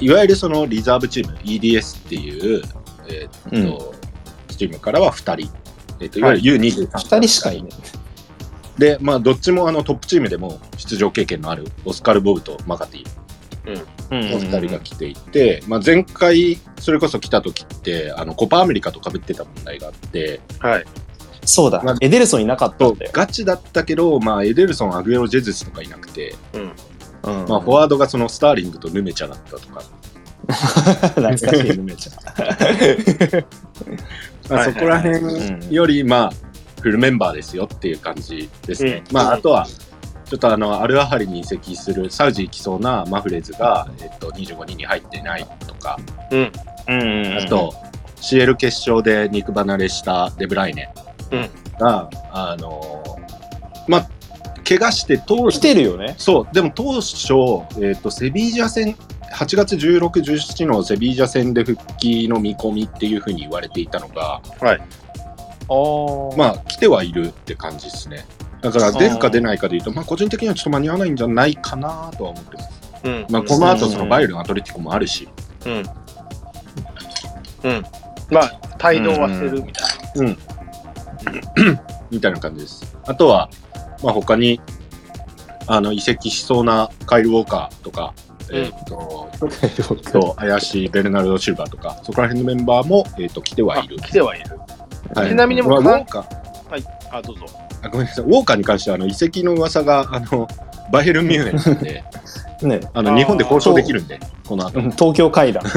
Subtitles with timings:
[0.00, 2.62] と、いわゆるそのリザーブチーム、EDS っていう、
[3.08, 3.94] えっと、
[4.56, 5.52] チームからは2人。
[6.00, 6.88] えっと、いわゆる U23。
[6.88, 7.72] 2人しかいない。
[8.78, 13.04] で、まあ、どっちもあのトップチームでも出場経験のあるオスカル・ボブとマカティ
[14.10, 20.84] の2人が来ていて、まあ、前回それこそ来た時ってあのコパアメリカと被ってた問題があってはい。
[21.44, 21.96] そうだまあ。
[22.00, 22.86] エデルソンいなかった。
[23.12, 26.72] ガチだったけど、まあ、エデルソン、アグエロ・ジェズスとかいなくて、うん。
[27.22, 27.46] うん。
[27.48, 29.82] まあ、フォワードがそのスターリングとヌメチャだったとか、
[30.50, 32.16] 懐かしい、ルメちゃん。
[32.16, 32.76] まあ、はい。
[32.76, 33.44] はいはい
[34.64, 36.32] そこら辺より、まあ、
[36.80, 39.04] フルメンバーですよっていう感じですね。
[39.12, 39.66] まあ、あとは、
[40.24, 45.98] ちょっとあの、アルアハリに移籍するサウジ行きそうなマフレーズが、えっと、25人に入ってないとか、
[46.30, 46.52] うん。
[46.88, 47.74] うんあと、
[48.16, 50.92] CL 決勝で肉離れしたデブライネ
[51.30, 51.50] うん。
[51.78, 53.02] が、あの
[53.88, 54.08] まあ、
[54.70, 56.14] 怪我して当来てるよね。
[56.16, 57.34] そう、でも当初、
[57.84, 58.94] えっとセビージャ戦、
[59.32, 64.40] 8月16、17のセビージャ戦で復帰の見込みっていうふうに言われていたのが、
[65.68, 65.74] あ
[66.34, 66.36] あ。
[66.36, 68.24] まあ、来てはいるって感じですね。
[68.60, 72.70] だから、出るか出ないかでいうと、まあ、個人的にはちょっと間に合わないんじゃないかなとは思ってます。
[73.04, 73.26] うん。
[73.28, 75.28] まあ、この後、そのバイエルン、アトレティコもあるし、
[75.66, 75.72] うん。
[77.64, 77.84] うん。
[78.30, 80.38] まあ、帯同はしてるみたいうん。
[82.10, 82.96] みたいな感じです。
[83.06, 83.50] あとは、
[84.02, 84.60] まあ、他に、
[85.66, 88.14] あの、移籍しそうなカイル・ウォーカーとか、
[88.50, 93.68] うんえっと、と怪しいベルナルド・シルバーとか、そこら辺のメンバーも、えっと来てな。
[93.68, 94.02] はいるあ。
[94.02, 94.58] 来てはいる。
[95.14, 96.40] はいちなみにもウォーカー
[97.12, 97.46] あ、どうぞ。
[97.82, 100.48] あごめんなさい、ウォーカーに関してはあの移籍の噂があの
[100.92, 102.04] バイエルンミュンヘンで、
[102.66, 102.80] ね。
[102.94, 104.78] あの日本で交渉できるんで、この後。
[104.80, 105.62] うん東京階段。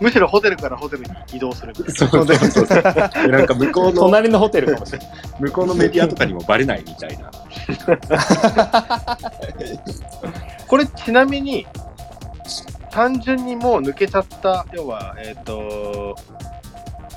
[0.00, 1.74] むしろホテルからホテルに移動する。
[1.74, 2.74] そうそうそうで
[3.28, 5.08] なんか向こうの隣のホテルかもしれない。
[5.40, 7.30] 向こうのメディアとかにもバレないみたいな。
[10.66, 11.66] これ、ちなみに、
[12.90, 16.16] 単純にもう抜けちゃった、要は、えっ、と、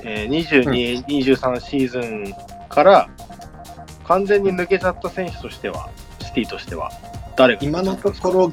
[0.03, 2.33] えー、22、23シーズン
[2.69, 3.09] から、
[4.07, 6.04] 完全に抜けちゃった選手としては、シ
[6.35, 6.91] ティとしては、
[7.35, 7.61] 誰が？
[7.63, 8.51] 今のところ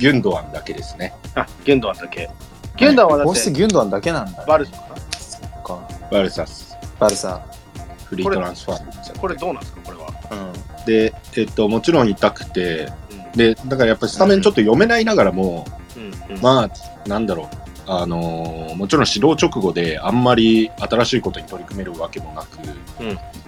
[0.00, 1.14] ギュンドアンだけですね。
[1.36, 2.28] あ、ゲンドアンだけ。
[2.76, 4.44] ゲンドアンはだこうしてギュンドアンだけなんだ。
[4.46, 4.72] バルサ？
[4.72, 5.88] かか。
[6.10, 7.40] バルサスバルサ。
[8.06, 10.08] フリートランスファーに行っちゃこれどうなんですか、これは。
[10.32, 10.84] うん。
[10.84, 15.64] で、えっと、もちろん痛くて、うんで、だからやっぱりスタメンちょっと読めないながらも、
[15.96, 17.46] うんうんまあ、なんだろう。
[17.86, 22.58] あのーもちろん指導直後であんまり新しいことに取り組めるわけもなく、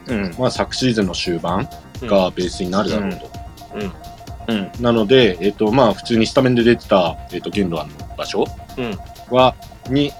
[0.09, 0.35] うん。
[0.39, 1.69] まあ、昨シーズンの終盤
[2.03, 3.31] がベースになるだろうと。
[3.75, 4.73] うん。
[4.81, 8.45] なので、えっ、と、まあ、普通にスタメンで出てた、えっ、と、ゲンドアンの場所
[8.77, 8.99] うん。
[9.35, 9.55] は、
[9.89, 10.11] に、え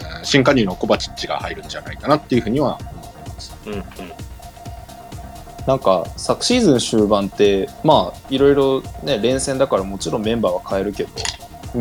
[0.00, 3.54] ー新加入のコバチッチが入るんじゃないかなっていうふうには思ってます。
[3.66, 3.82] うんうん。
[5.66, 11.10] なんか昨シーズン終盤ってまあいろいろね連戦だからもちろんメンバーは変えるけど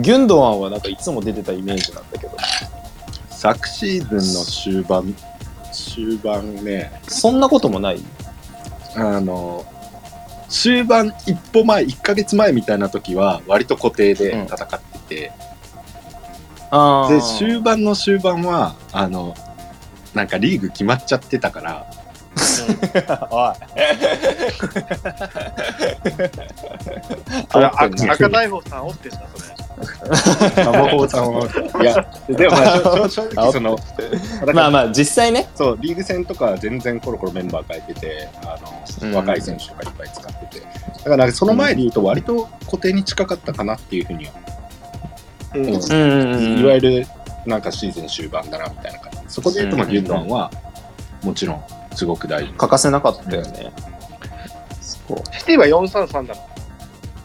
[0.02, 2.36] ギュンドアンはなんかいつも出てたイメージなんだけど。
[3.30, 5.16] 昨シーズンの終盤、
[5.72, 8.00] 終盤ね、そんなこともない？
[8.96, 9.66] あの、
[10.54, 15.32] 終盤一歩前、1ヶ月前みたいな時は、割と固定で戦ってて、
[16.70, 19.34] あで、終盤の終盤は、あの、
[20.14, 21.88] なんかリーグ決まっちゃってたから、
[23.32, 23.54] おい。
[28.12, 29.53] 赤大砲さん、おってんだ、それ。
[30.72, 31.48] 魔法さんは、
[31.82, 33.78] いや、でもまあ、正正直その、
[34.54, 35.50] まあまあ実際ね。
[35.56, 38.58] そう、リーグ戦とかは全然コロコロメンバー変えてて、あ
[39.02, 39.16] の、うん。
[39.16, 40.66] 若い選手とかいっぱい使ってて、
[41.04, 44.32] だからその前で言うと割と固定に近かったかなっていうふうには、
[45.56, 45.58] う。
[45.60, 45.66] ん。
[45.66, 47.08] うんうんいわゆる
[47.46, 49.00] なんかシーズン終盤だなみたいな。
[49.00, 49.20] 感じ。
[49.28, 50.52] そこで言うと、まあ、うんギュンドアンは、
[51.24, 51.64] もちろん、
[51.96, 52.54] すごく大事。
[52.54, 53.72] 欠かせなかったよね、
[54.82, 55.18] そう。
[55.38, 56.36] シティは433だ。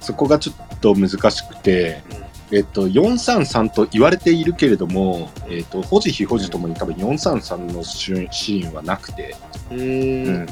[0.00, 2.02] そこがちょっと難しくて、
[2.50, 9.37] えっと、433と言われているけれども、えっと、保持非保持ともに多分433のシーンシーンはなくて、
[9.70, 9.75] う。
[9.75, 10.46] うんん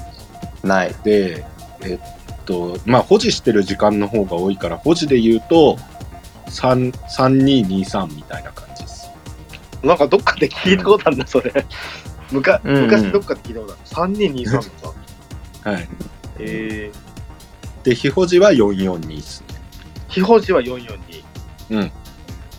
[0.62, 1.44] ないで、
[1.82, 5.78] えっと、まあ、保持してる時間の方が多いから、保持で言うと、
[6.46, 9.10] 3 3223みたいな感じです。
[9.82, 11.52] なんかどっかで聞いたことあるな、それ。
[12.30, 14.12] むかうんうん昔どっかで聞いたことある。
[14.14, 14.70] 3223のさ。
[15.70, 15.88] はい。
[16.40, 16.92] え
[17.82, 19.46] で、非保持は442ですね。
[20.08, 21.25] ー、非保持は442。
[21.70, 21.92] うん。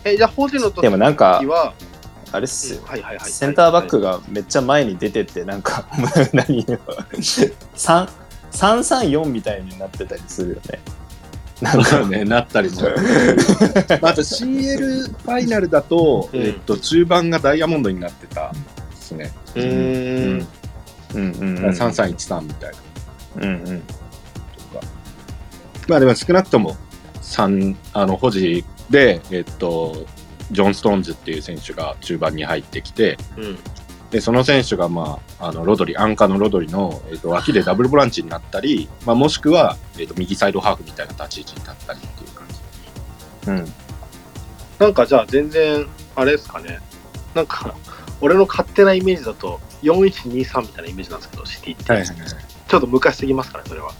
[0.04, 1.74] え、じゃあ保持の時でもなんかは、
[2.32, 3.30] あれっすよ、はいはいはい。
[3.30, 5.86] センターバックがめっちゃ前に出てってなんか
[6.32, 8.08] 何3
[8.52, 10.80] 334みたいになってたりするよね
[11.60, 12.82] なんかね、なったりも。
[12.82, 12.88] ま
[14.08, 18.52] ああと CL ファイナルだと、うんえっと、中盤がダイヤモンドになってた
[18.90, 19.32] ですね。
[19.56, 20.48] うーん。
[21.14, 22.76] うんうんだから3313みたいな。
[23.42, 23.82] うんうん
[25.88, 26.76] まあでも少なくとも
[27.22, 30.06] 三あの保持で、えっと、
[30.50, 33.58] ジョン・ストーンズっていう選手が中盤に入ってきて、うん。
[34.10, 43.50] でその選手が、まあ、あのロドリ、アンカーのロドリの、えっと、脇でダブルボランチになったり、まあ、もしくは、えっと、右サイドハーフみたいな立ち位置に立ったりっていう感じ。
[43.50, 43.72] うん。
[44.78, 45.86] なんかじゃあ全然、
[46.16, 46.78] あれですかね。
[47.34, 47.74] なんか、
[48.22, 52.04] 俺の勝手なイメージだと、4123みたいなイメージなんですけど、シティって。
[52.68, 53.92] ちょっと昔すぎますから、それは。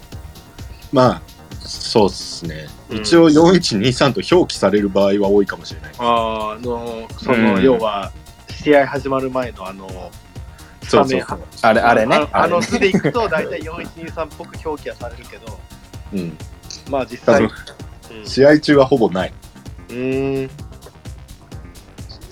[0.91, 1.23] まあ、
[1.69, 2.67] そうっすね。
[2.89, 5.93] うん一応4123と表記される場合は多いかもしれない。
[5.99, 8.11] あーあの、その、うん要は、
[8.51, 10.11] 試合始まる前のあの、
[10.83, 11.41] そうそうそう。
[11.61, 12.27] あれ、あれね。
[12.33, 15.59] あの図でいくと、大体4123っぽく表記はされるけど、
[16.15, 16.39] うん。
[16.91, 17.51] まあ実際、うん
[18.25, 19.33] 試合中はほぼない。
[19.91, 20.51] うーん。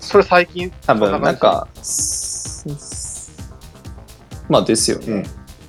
[0.01, 2.65] それ最近、多分、なんか、す
[4.49, 5.07] まあですよね。
[5.07, 5.25] うん。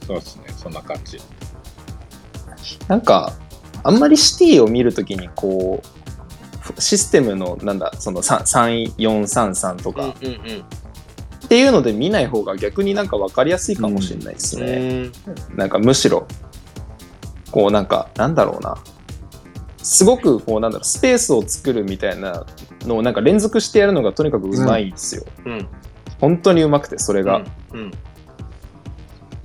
[0.07, 0.43] そうですね。
[0.55, 1.19] そんな感じ。
[2.87, 3.33] なんか、
[3.87, 5.81] あんまりシティを見るときに、こ
[6.77, 10.35] う、システムの、なんだ、その3 3433とうんかうんうん。
[10.35, 15.05] っていうので見ない方が逆になんか分かりやすいかもしれないですね。
[15.55, 16.27] なんかむしろ、
[17.51, 18.75] こうなんか、なんだろうな。
[19.77, 22.45] すごく、こうなんだろう、スペースを作るみたいな
[22.81, 25.23] のをなんか連続してやるのがとにかくうまいんですよ。
[25.45, 25.67] うん。
[26.19, 27.41] 本当にうまくて、それが。
[27.71, 27.91] うん。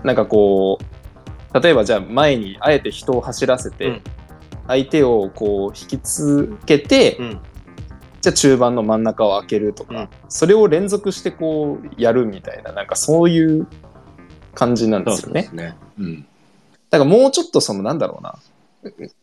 [0.03, 4.03] なんかこう、例えばじゃあ前にあえて人を走らせて、うん
[4.67, 7.41] 相手をこう引きつけて、うん。
[8.21, 13.67] じゃあ中盤の真ん中を開けるとか、うんそれを連続してこうやるみたいな、なんかそういう
[14.55, 15.51] 感じなんですよね。
[15.53, 15.75] ね。
[15.99, 16.27] うん。
[16.91, 18.39] だからもうちょっとそのなんだろうな、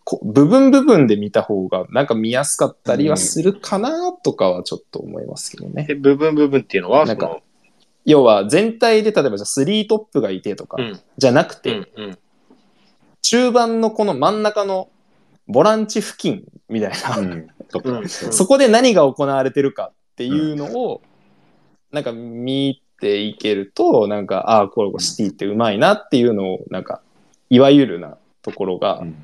[0.04, 5.86] こ部分部分で見た方がなんか見やすかったりはするかなとかはちょっと思いますけどね。
[5.86, 7.40] で、部分部分っていうのは、なんか
[8.06, 11.00] 要は全体で例えばじゃあ3トップがいてとか、うん。
[11.18, 12.04] じゃなくて、うん。
[12.06, 12.18] うん。
[13.22, 14.90] 中盤のこの真ん中の
[15.50, 17.48] ボランチ付近みたいな、 うん。
[18.10, 21.02] そこで何が行われてるかっていうのを、
[21.92, 27.02] なんか見ていけると、なんか、ああ、これシティってうまいなっていうのを、なんか、
[27.50, 29.16] いわゆるなところがうん。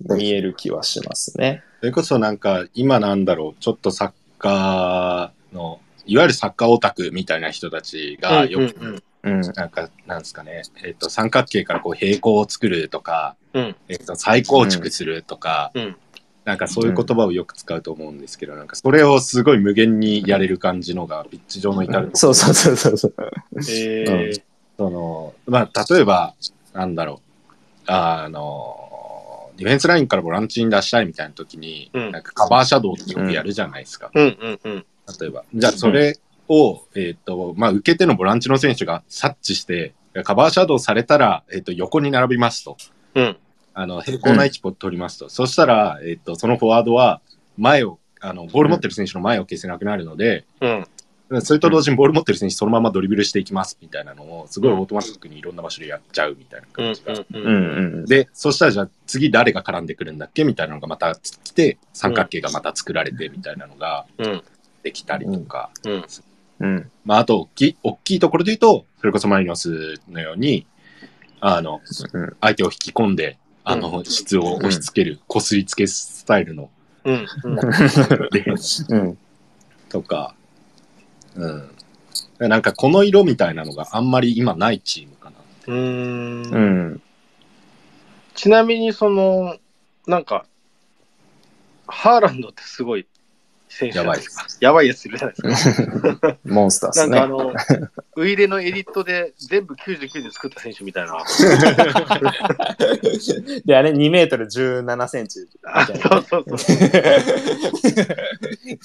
[0.00, 1.62] 見える気はしますね。
[1.80, 9.52] それこそなんか今なんだろうちょっとサッカーのいわゆるサッカーオタクみたいな人たちがよく、うんうんうん。
[9.54, 15.96] なんかなんですかね、えっと三角形からこう平行を作るとか、うんえっと再構築するとか、うん
[16.44, 23.14] なんかそういう言葉をよく使うと思うんですけど、なんかそれをすごい無限にやれる感じのがピッチ上の至るところそうそうそうそうそう。
[23.70, 24.42] えー
[24.76, 26.34] そのまあ例えば
[26.72, 34.10] なんだろうあのディフェンスラインからボランチに出したいみたいな時に、うんなんかカバーシャドウってよくやるじゃないですか。
[34.12, 34.86] うんうんうん。
[35.20, 35.44] 例えば。
[35.54, 36.18] じゃあ、それ
[36.52, 39.94] を、えっ、と、まあ、受け手のボランチの選手が察知して、
[40.24, 42.76] カバーシャドウされたら、えっ、と、横に並びますと。
[43.14, 43.36] うん。
[43.74, 45.30] あの、平行な位置を取りますと。
[45.30, 47.22] そしたら、えっ、と、そのフォワードは、
[47.56, 50.86] 前を、あの、ボール持ってる選手の前を消せなくなるので、うん。
[51.40, 57.12] それと同時にボール持ってる選手そのままドリブルしていきますみたいなのを、すごいオートマティックにいろんな場所でやっちゃうみたいなうん感じが。
[57.14, 58.04] ううんんうん。
[58.04, 64.42] で、そしたらじゃあ次誰が絡んでくるんだっけみたいなのがまた来て、三角形がまた作られてみたいなのがうん。
[64.82, 65.92] できたりとか、うん。
[65.92, 66.04] うん。
[67.04, 70.66] まあ、あと大きい、大きいところで言うと、それこそマリノスのように、
[71.40, 71.80] あの、
[72.12, 76.70] うん相手を引き込んで、あの、うん質を押し付ける、こすりつけスタイルの、
[77.04, 77.26] うん。
[78.30, 78.44] で
[78.88, 79.18] うん。
[79.88, 80.34] とか、
[81.34, 82.48] うん。
[82.48, 85.36] なんかこの色みたいなのがあんまり今ないチームかな。
[85.66, 86.42] うん。
[86.42, 86.88] ううん。
[86.94, 87.02] ん。
[88.34, 89.56] ちなみに、その、
[90.06, 90.46] なんか、
[91.86, 93.06] ハーランドってすごい
[93.72, 94.46] 選手じゃないですか？
[94.60, 95.82] やばいやついるじゃないです
[96.20, 96.38] か。
[96.44, 97.18] モンスターですね。
[97.20, 97.54] なんかあの、
[98.16, 101.16] ウイレのエリットで全部99で作った選手みたいな。
[103.64, 105.40] で、あれ2メートル17センチ。
[105.40, 105.46] そ
[106.18, 106.64] うそうそ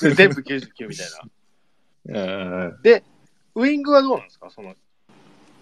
[0.09, 0.13] う。
[0.15, 1.07] 全部99みたい
[2.13, 2.19] な。
[2.19, 2.75] うん
[3.55, 4.49] ウイングはどうなんですか？
[4.51, 4.75] その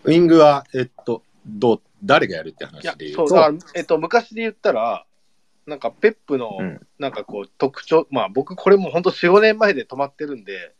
[0.03, 5.05] ウイングは、えっと、どう、誰がやるって話で、言そうう、と、だから、えっと、昔で言ったら、
[5.65, 10.73] なんか、ペップのうん、なんかこう、特徴、まあ、僕、これも本当4、5年前で止まってるんで、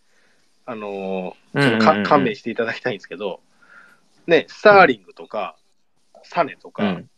[0.68, 3.40] あのー勘弁していただきたいんですけど、
[4.26, 5.56] ね、スターリングとか、
[6.24, 7.10] サネとか、うん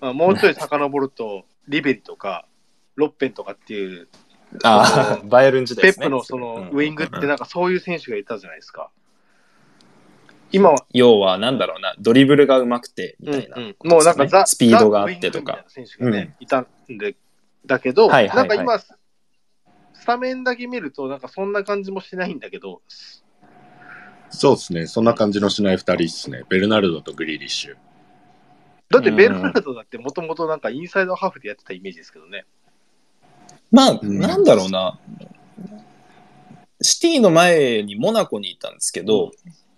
[0.00, 2.46] まあ、もうちょい遡ると、リベリとか、
[2.94, 4.08] ロッペンとかっていう、
[4.62, 6.02] ああ、バイエルン時代ペッ。
[6.04, 8.90] プのそのうんウイングってなんかそういう選手がいたじゃないですか。
[10.54, 17.16] 今は、要は、なんだろうな、ドリブルが上手くて、みたいな、うんうんもうなんかザ・スピードがあってとか選手がね、いたんで、
[17.66, 22.82] だけど、はいはいはいなんか今、スタメンだけ見ると、なんかそんな感じもしないんだけど、
[24.30, 24.86] そうですね。
[24.86, 26.42] そんな感じのしない二人ですね。
[26.48, 27.76] ベルナルドとグリーリッシュ。
[28.90, 32.44] だってベルナルドだってもともとなんかインサイドハーフでやってたイメージですけどね。
[33.70, 34.98] まあ、うんなんだろうな。
[36.82, 39.30] シティの前にモナコにいたんですけど、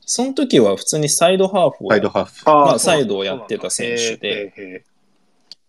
[0.07, 2.45] その時は普通にサイドハーフをやサイドハーフ。
[2.47, 4.85] まあサイドをやってた選手で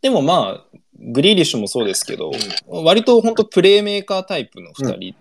[0.01, 2.31] でもまあ、グリーリッシュもそうですけど、
[2.67, 5.15] 割と本当プレーメーカータイプの2人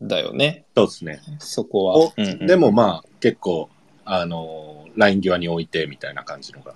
[0.00, 1.20] だよね、そうですね。
[1.40, 2.12] そこはお。
[2.16, 3.68] うんうんでもまあ、結構、
[4.04, 6.72] あのー、ライン際に置いてみたいな感じのが。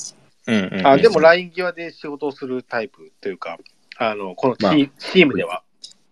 [0.46, 3.58] うんうんうんあでもライン際で仕事をするタイプというか、
[3.98, 5.62] あのこのチ,、まあチームでは。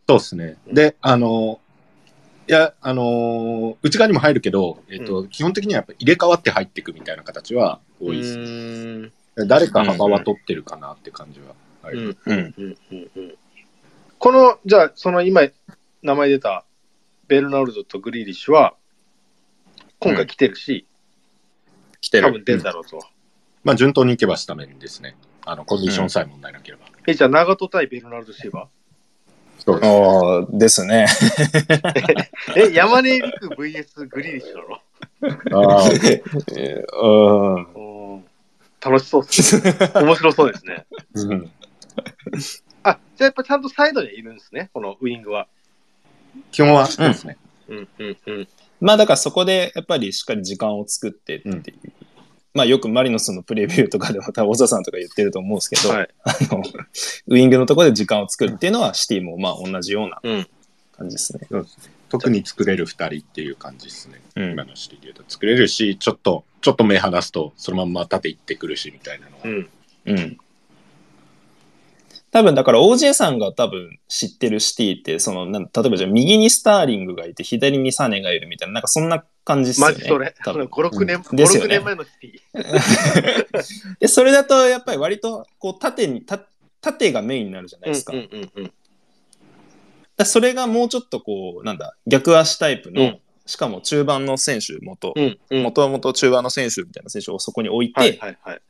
[0.09, 0.57] そうですね。
[0.67, 1.59] で、あのー、い
[2.55, 8.39] や、あのー内側にも入るけど、えっ、と、基本的にはやっぱ入れ替わって入っていくみたいな形は多いです。
[8.39, 9.13] ーん
[9.49, 12.31] 誰か幅は取ってるかなって感じはあうります。
[12.31, 13.35] んうんうんうんうん
[14.19, 15.43] この、じゃあ、その今、
[16.01, 16.65] 名前出た
[17.27, 18.77] ベルナルドとグリーリッシュは、
[19.99, 20.87] 今回来てるし、
[22.01, 22.29] 来てる。
[22.29, 23.01] 多分出るだろうと。
[23.65, 25.17] まあ、順当にいけばスタメンですね。
[25.45, 26.85] あの、コンディションさえ問題なければ。
[27.05, 28.69] え、じゃあ、長門対ベルナルド・シーバ
[29.65, 29.89] そうです。
[29.89, 31.07] ああ、ですね。
[32.55, 34.63] ーえ、山根陸 VS グリーリッシュな
[35.57, 35.73] の？
[35.75, 35.89] ああ、
[36.57, 38.25] えーうんうん
[38.85, 39.75] 楽しそうですね。
[40.03, 40.85] 面白そうですね。
[41.15, 41.51] うん
[42.85, 45.47] あ、じゃあやっぱちゃんとサイドにいるんですね、このウイングは。
[46.51, 47.37] 基本はそうですね。
[47.69, 48.49] うんうんうん。
[48.81, 51.55] まあだからそこでやっぱりしっかり時間を作ってっていう。
[51.55, 51.63] うん
[52.55, 56.09] まあよくマリノスのプレビューとかでも多分小沢さんとか言ってると思うんですけど、はい。
[56.25, 56.63] あの
[57.29, 60.47] ウイングのところで時間を作るっていうのはシティもまあ同じようなうん。
[60.97, 61.47] 感じですね。
[61.51, 64.21] そうですね特に作れる2人っていう感じですね。
[64.37, 69.41] うん今のシリーズで言うと作れるし、ちょっと、ちょっと目離すと、そのまんま縦行ってくるしみたいなのは。
[69.45, 69.69] うん。
[70.07, 70.39] うん。
[72.33, 79.95] 多分だから OJ さんが多分知ってるシティって、その例えばじゃあ右にスターリングがいて左にサネがいるみたいな、なんかそんな感じですよね。
[79.95, 80.35] マジそれ。
[80.43, 83.99] 多分5、6年、5、6ですよね年前のシティ。
[84.01, 86.41] で、それだとやっぱり割とこう縦に、た
[86.81, 88.15] 縦がメインになるじゃないですか。
[88.15, 88.73] うんうんうんうん。
[90.17, 95.63] だそれがもうちょっとこう、なんだ、逆足タイプの、うんしかも中盤の選手元、うんうん。
[95.65, 98.61] もともと中盤の選手みたいな選手をそこに置いて、はいはいはい。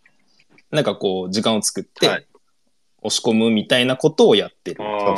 [0.70, 2.26] なんかこう、時間を作って、はい
[3.02, 4.82] 押し込むみたいなことをやってる。
[4.82, 5.14] あ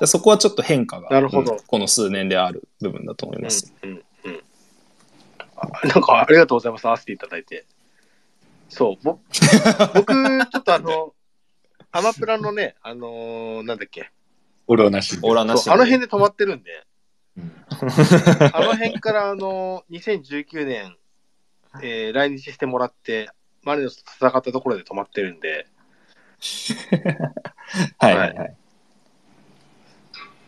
[0.00, 3.42] でそこはちょっと変化が、なるほどうんこの数年である部分だと思いあ。
[3.42, 3.72] ます。
[3.82, 4.42] うんうんうん。
[5.56, 6.86] あなんかありがとうございます。
[6.86, 7.66] 合わせていただいて。
[8.68, 9.04] そう。
[9.04, 9.18] ぼ
[9.94, 11.14] 僕、ちょっとあの、
[11.92, 14.10] アマプラのね、あのーなんだっけ。
[14.66, 15.18] 俺はなし。
[15.22, 16.84] オーラなしあの辺で止まってるんで、
[17.36, 17.52] うん
[18.54, 20.96] あの辺からあの、2019年、
[21.82, 23.30] えー来日してもらって、
[23.62, 25.66] マリノスと戦ったところで止まってるんで、
[27.98, 28.56] はいはいはい。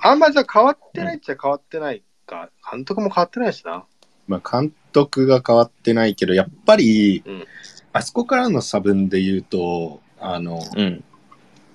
[0.00, 3.84] あんまじゃあ変わってないっちゃ変わってないか、監督も変わってないしな。
[4.26, 7.46] まあ、監督が変わってないけど、やっぱり、うん
[7.96, 11.04] あそこからの差分で言うと、あの、うん。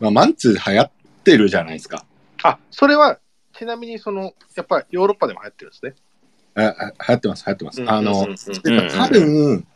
[0.02, 0.92] まあ、マンツー流行っ
[1.24, 2.06] てるじゃないですか。
[2.44, 3.20] あ、それは、
[3.54, 5.96] ちなみにその、やっぱりヨーロッパでも流行ってるんですね。
[6.56, 7.84] ああ流行ってます、流行ってます。
[7.88, 9.68] あの、うんうんうんうん多分、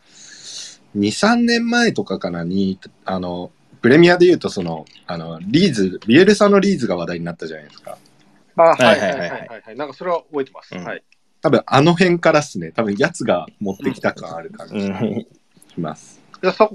[0.98, 3.50] 2、3年前とかかなに、あの、
[3.84, 7.98] プレミアで言うと、その、あの、リーズ、ビエルサのリーズが話題になったじゃないですか。
[8.56, 9.76] あ、はいははいいはいいははい。
[9.76, 10.74] なんかそれは覚えてます。
[10.74, 11.02] うんはい。
[11.42, 12.72] 多分、あの辺からっすね。
[12.72, 15.26] 多分、やつが持ってきた感ある感じうん
[15.74, 16.18] します。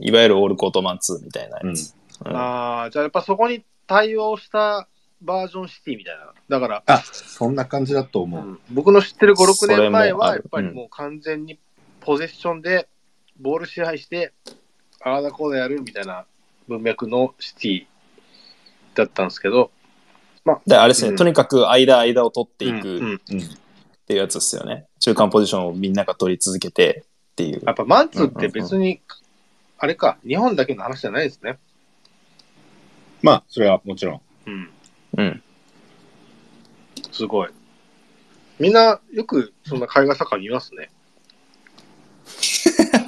[0.01, 1.95] いわゆるオールコートマンツーみたいなやつ。
[2.25, 4.87] うんあーじゃあやっぱそこに対応した
[5.23, 6.31] バージョンシティみたいな。
[6.47, 8.45] だから、あ、そんな感じだと思う。
[8.45, 11.57] うん僕の知ってる5、6それも年前は、やっぱりもう完全に
[12.01, 12.87] ポゼッションで、
[13.39, 14.31] ボール支配して、
[15.01, 16.25] ああだこうだやるみたいな
[16.69, 17.85] 文脈のシティ
[18.95, 19.71] だったんですけど、
[20.65, 23.19] で、あれですね、うんとにかく間間を取っていくっ。
[24.09, 24.87] ていうやつですよね。
[24.99, 27.73] 中間ポジションをみんなが取り続けてっていうや。
[27.73, 29.01] っぱマンツーって別に、
[29.77, 31.59] あれか、日本だけの話じゃないですね。
[33.21, 34.21] まあ、それはもちろん。
[34.47, 34.69] うん、
[35.17, 35.43] うん。
[37.11, 37.49] すごい。
[38.57, 40.89] みんなよくそんな海外サッカー見ますね。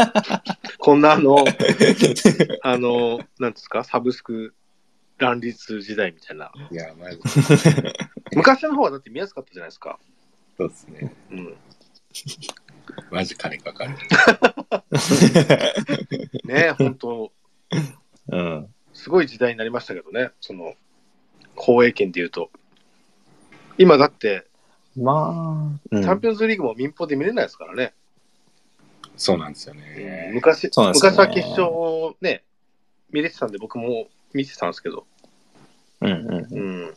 [0.80, 1.38] こんなあの、
[2.64, 4.54] あの、なんですか、サブスク
[5.18, 6.52] 乱立時代みたいな。
[6.72, 7.18] いや、まず、
[8.36, 10.00] 昔の方はだって見やすかったじゃないですか。
[10.58, 11.16] そうですね。
[11.32, 11.56] うん。
[13.12, 13.96] マジ金かかる。
[16.46, 17.32] ねえ、本当
[18.28, 18.68] うん。
[18.94, 20.76] すごい時代になりましたけどね、その、
[21.56, 22.52] 放映権で言うと。
[23.78, 24.48] 今だって、
[24.96, 27.94] まあ、うんチャンピオンズリーグも民放で見れないですからね。
[29.22, 30.32] そうなんですよね。
[30.34, 32.44] 昔、そうなんですよね昔は決勝をね、
[33.12, 35.06] 見れてたんで僕も見てたんですけど、
[36.02, 36.58] うんうんうん。
[36.58, 36.94] うん、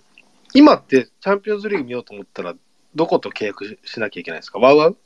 [0.54, 2.54] 今ってチャンピオンズリーグ見ようと思ったら、
[2.94, 4.58] どこと契約ししなきゃいけないですか？
[4.58, 4.96] ワウワウ？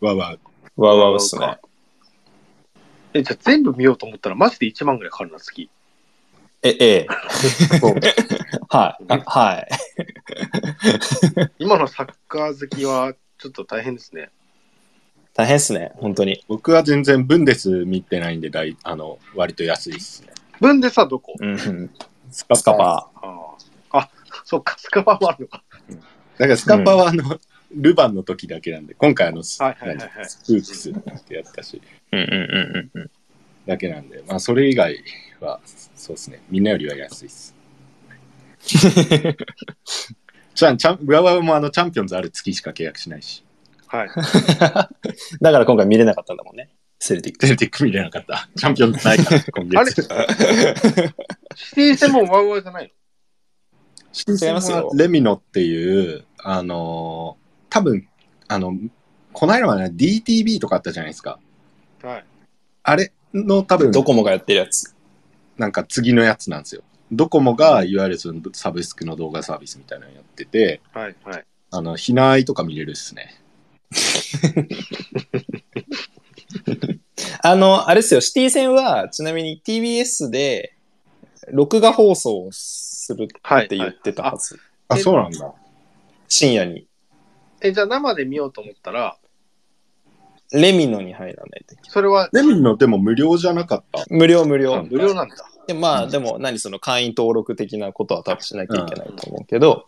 [0.00, 0.36] わわ。
[0.76, 1.58] わわわっすね。
[3.14, 5.68] え、じゃあ全部見ようと思ったらマジで1万ぐらいかかるな、月。
[6.62, 7.06] え、ええ。
[8.68, 9.04] はい。
[9.08, 9.68] あはい。
[11.58, 14.30] 今のサッカー好きはちょっと大変ですね。
[15.38, 16.42] 大変っすね、本当に。
[16.48, 20.30] 僕は全然ブンデス見てないんで、大あの割と安いですね。
[20.60, 21.90] ブンデスはどこ、うん。
[22.32, 23.54] スカスカパあ
[23.92, 24.10] ああ、
[24.42, 25.62] そっか、スカパーもあるのか。
[26.38, 27.38] だからスカパはあの、
[27.72, 32.16] ルヴァンの時だけなんで、今回あの、スはいはいはいはい何スプークスってやったし、ー。
[32.16, 33.10] うんうんうんうん。
[33.64, 34.98] だけなんで、まあそれ以外
[35.38, 35.60] は、
[35.94, 37.54] そうですね、みんなよりは安いです。
[40.56, 43.44] じゃあ、チャン浦和もあのチャンピオンズある月しか契約しないし、
[43.88, 44.08] はい。
[45.40, 46.70] だから今回見れなかったんだもんね。
[46.98, 47.46] セルティック。
[47.46, 48.48] セルティック見れなかった。
[48.56, 49.92] チャンピオンズないから、今あれ？
[49.92, 50.02] 月。
[51.54, 52.92] シティ戦もワウワウじゃない
[54.26, 54.48] の？
[54.48, 58.08] 違いますよレミノっていう、あのー多分、
[58.48, 58.72] あの、
[59.32, 61.38] この間はね、DTV とかあったじゃないですか。
[62.02, 62.24] はい。
[62.82, 64.94] あれの多分、ドコモがやってるやつ。
[65.58, 66.82] なんか次のやつなんですよ。
[67.12, 71.16] ドコモが、いわゆるそのサブスクの動画サービスみたいなのやってて、はい。
[71.24, 71.44] はい。
[71.70, 73.38] あの、ひなあいとか見れるっすね。
[77.42, 80.74] あの、あれですよ、シティ戦は、ちなみに TBS で、
[81.50, 83.66] 録画放送をするはい。
[83.66, 84.58] って言ってたはず。
[84.88, 85.52] あ、えそうなんだ。
[86.28, 86.86] 深夜に。
[87.60, 89.16] え、じゃあ生で見ようと思ったら、
[90.52, 91.90] レミノに入らないといけない。
[91.90, 92.28] それは？
[92.32, 94.04] レミノでも無料じゃなかった？
[94.10, 94.74] 無料無料。
[94.74, 95.36] うん無料なんだ。
[95.66, 99.86] でまあ、うんでも何その会員登録的なことは多分しなきゃいけないと思うけど、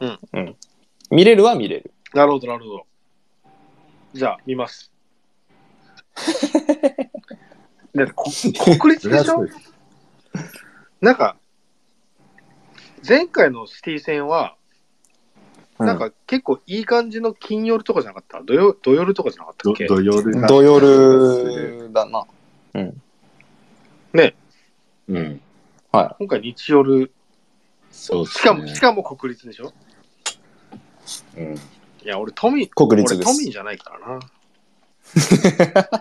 [0.00, 0.18] うん。
[0.32, 0.56] うん。
[1.10, 1.92] 見れるは見れる。
[2.14, 2.86] なるほど、なるほど。
[4.12, 4.92] じゃあ、見ます。
[7.94, 8.30] だってこ
[8.80, 9.46] 国立でしょ？
[11.00, 11.36] なんか、
[13.06, 14.56] 前回のシティ戦は、
[15.78, 18.42] なんか結構いい感じの金夜とかじゃなかった？
[18.44, 19.86] 土曜土夜とかじゃなかったどっけ？
[19.86, 22.24] 土曜日土夜だな。
[22.74, 23.02] うん。
[25.08, 25.40] うん。
[25.90, 27.12] は今回日夜、
[27.90, 28.40] そうっすね。
[28.40, 29.72] しかも、しかも国立でしょ？
[31.36, 31.54] うん。
[32.04, 34.20] いや、俺都民、国立です俺都民じゃないからな。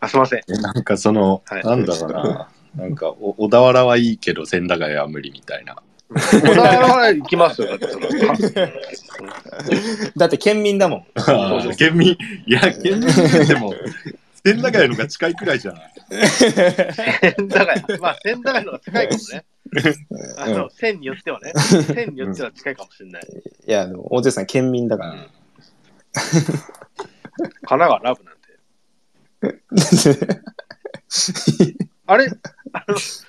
[0.00, 0.40] あ、すいません。
[0.48, 2.48] えなんかその、はいなんだろうな。
[2.76, 5.76] なんかお、小田原はいいけど、千駄ヶ谷は無理みたいな。
[6.10, 8.34] 小田原行きますよ、だってそれは。
[8.34, 8.48] い。
[10.18, 11.06] だって県民だもん。
[11.16, 12.16] あー県民、い
[12.46, 13.74] や、県民でも、
[14.44, 15.92] 千駄ヶ谷のが近いくらいじゃない？
[16.28, 17.98] 千駄ヶ谷。
[18.00, 19.44] まあ、千駄ヶ谷の方が高いかもね。
[20.38, 21.52] あの、線によってはね。
[21.94, 23.22] 線によっては近いかもしれない。
[23.66, 25.12] いや、でも、大勢さん県民だから。
[26.12, 28.58] 神奈川ラブなんて。
[32.06, 32.26] あれ？
[32.72, 33.26] あの、す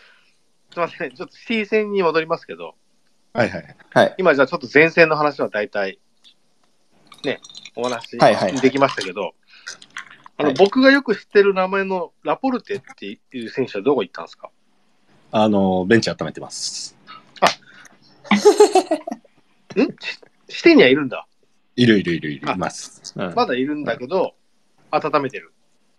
[0.76, 1.15] いません。
[1.15, 2.76] ちょっと C 戦に戻りますけど、
[3.34, 3.76] はいはい。
[3.91, 4.15] はい。
[4.17, 6.00] 今じゃあちょっと前線の話は大体、
[7.24, 7.39] ね、
[7.76, 9.34] お話はいはいはいできましたけど、
[10.38, 14.52] あの、はい僕がよく知ってる名前のラポルテっていう選手はどこ行ったんですか？
[15.38, 16.95] あの、ベンチ温めてます。
[19.76, 19.82] ん？
[20.48, 21.28] しシティにはいるんだ。
[21.76, 23.13] いるいるいるいる、あいます。
[23.17, 24.34] うんまだいるんだけど、
[24.91, 25.52] 温めてる。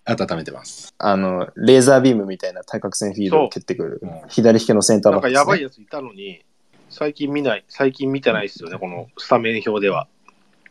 [0.06, 0.94] 温めてます。
[0.96, 5.38] あの、レーザービームみたいな対角線フィードを蹴ってくるそう、左利きのセンターなんかバックです、ね。
[5.38, 6.42] やばいやついたのに、
[6.88, 10.08] 最近見ない、最近見てないですよね、このスタメン表では。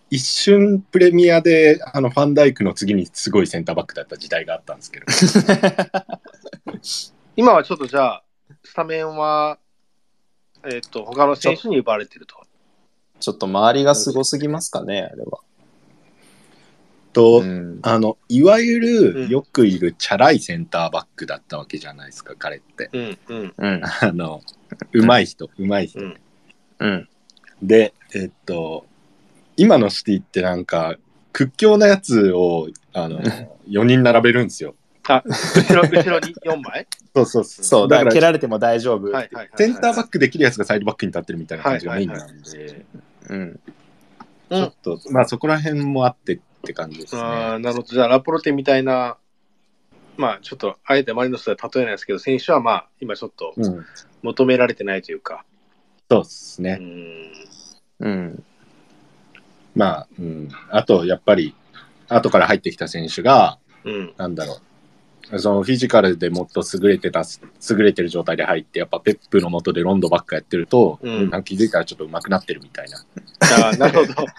[0.09, 5.05] 一瞬プレミアで、あの、ファンダイクの次にすごいセンターバックだった時代があったんですけど。
[7.37, 8.24] 今はちょっとじゃあ、ス
[8.75, 9.57] タメンは、
[10.69, 12.35] えっ、と、他の選手に奪われてると。
[13.21, 15.39] ちょっと周りがすごすぎますかね、あれは。
[17.13, 22.89] と、うんあの、いわゆうんるよくいるチャラいセンターバックだったわけじゃないですか、彼って。
[22.91, 23.81] うん、うん、うん。
[24.01, 24.41] あの、
[24.91, 26.01] うまい人、うまい人。
[26.01, 26.19] うん。
[26.79, 27.09] うん。
[27.63, 28.85] で、えっと、
[29.55, 30.97] 今のシティってなんか、
[31.31, 33.21] 屈強なやつを、あの、
[33.69, 34.75] 4人並べるんですよ。
[35.07, 36.87] あ、後ろ、後ろに4枚？
[37.15, 39.05] そうそうそそう、だからら蹴られても大丈夫。
[39.05, 39.49] はい、はい、はい。
[39.55, 42.85] センターバックできるやつがサイドバックに立ってるみたいな感じがメインなんで、
[43.29, 43.39] うん。
[43.39, 43.59] うん
[44.47, 47.21] ちょっと、まあそこら辺もあってって感じですね。
[47.21, 47.87] ああ、なるほど。
[47.87, 49.17] じゃあ、ラポロテみたいな、
[50.17, 53.85] まあ、ちょっと、あえてマリノスでは例えないですけど、選手はまあ、今ちょっとうん。
[54.21, 55.43] 求められてないというか。
[56.11, 56.75] そうですうね。
[56.75, 57.31] ん。
[58.01, 58.43] うん。
[59.75, 60.49] まあ、うん。
[60.69, 61.55] あと、やっぱり、
[62.07, 64.13] 後から入ってきた選手が、うん。
[64.15, 64.57] なんだろう。
[65.37, 67.23] そのフィジカルでもっと優れてた、
[67.69, 73.03] 優れてる状態で入って、やっぱペップの下でロンドバックやってると、うんなんか気づいたらちょっと上手くなってるみたいな。
[73.63, 74.13] ああ、なるほど。
[74.13, 74.31] だか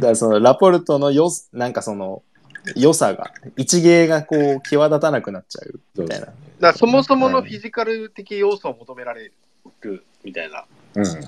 [0.00, 2.22] らそのラポルトのよ、なんかその、
[2.74, 6.26] 良さが、一芸がこう、際立たなくなっちゃうみたいな。
[6.26, 9.30] だからそもそものフィジカル的要素を求められ
[9.82, 10.64] るみたいな。
[10.94, 11.06] うん。
[11.06, 11.22] そう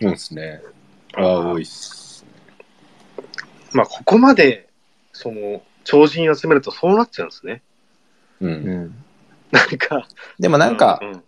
[0.00, 0.60] ですね。
[1.14, 2.24] ああ、多いっす。
[3.72, 4.68] まあ、ここまで、
[5.12, 7.62] その、超人集めるとそうなっちゃうんですね。
[8.40, 8.46] う。
[8.46, 9.04] うんん。
[9.50, 10.06] なんか、
[10.38, 11.22] でもなんかう、ん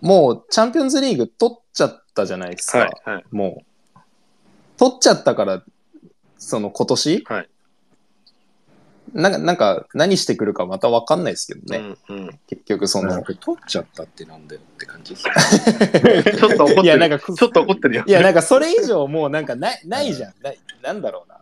[0.00, 2.78] もうチャンピオンズリーグ取っちゃったじゃないですか。
[2.78, 3.24] はい、はい。
[3.32, 3.64] も
[3.96, 3.98] う。
[4.76, 5.64] 取っちゃったから、
[6.36, 7.24] その今年？
[7.26, 7.48] はい。
[9.12, 11.96] なんか、なんか何してくるかまたわかんないですけどね。
[12.08, 15.24] うんうん結局その取っちゃったってなんだよって感じです。
[16.38, 16.84] ちょっと怒ってる。
[16.84, 18.04] いやなんかちょっと怒ってるよ。
[18.06, 20.34] いや、なんかそれ以上もうなんかない、ないじゃん。
[20.42, 21.40] ないなんだろうな。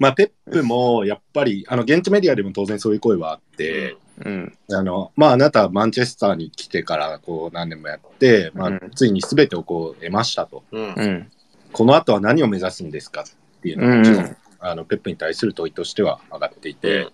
[0.00, 4.58] まあ、ペップもやっぱり、あの、現地メディアでも当然そういう声はあって、うん。
[4.72, 10.64] あの、まあ、あなたはマンチェスターに来てから、こう、何年もやって、まあうん、ついに全てをこう、得ましたと。
[10.72, 11.30] うんうん。
[11.72, 17.08] この後は何を目指すんですかっていうのうんがあの、ペップに対する問いとしては上がっていて、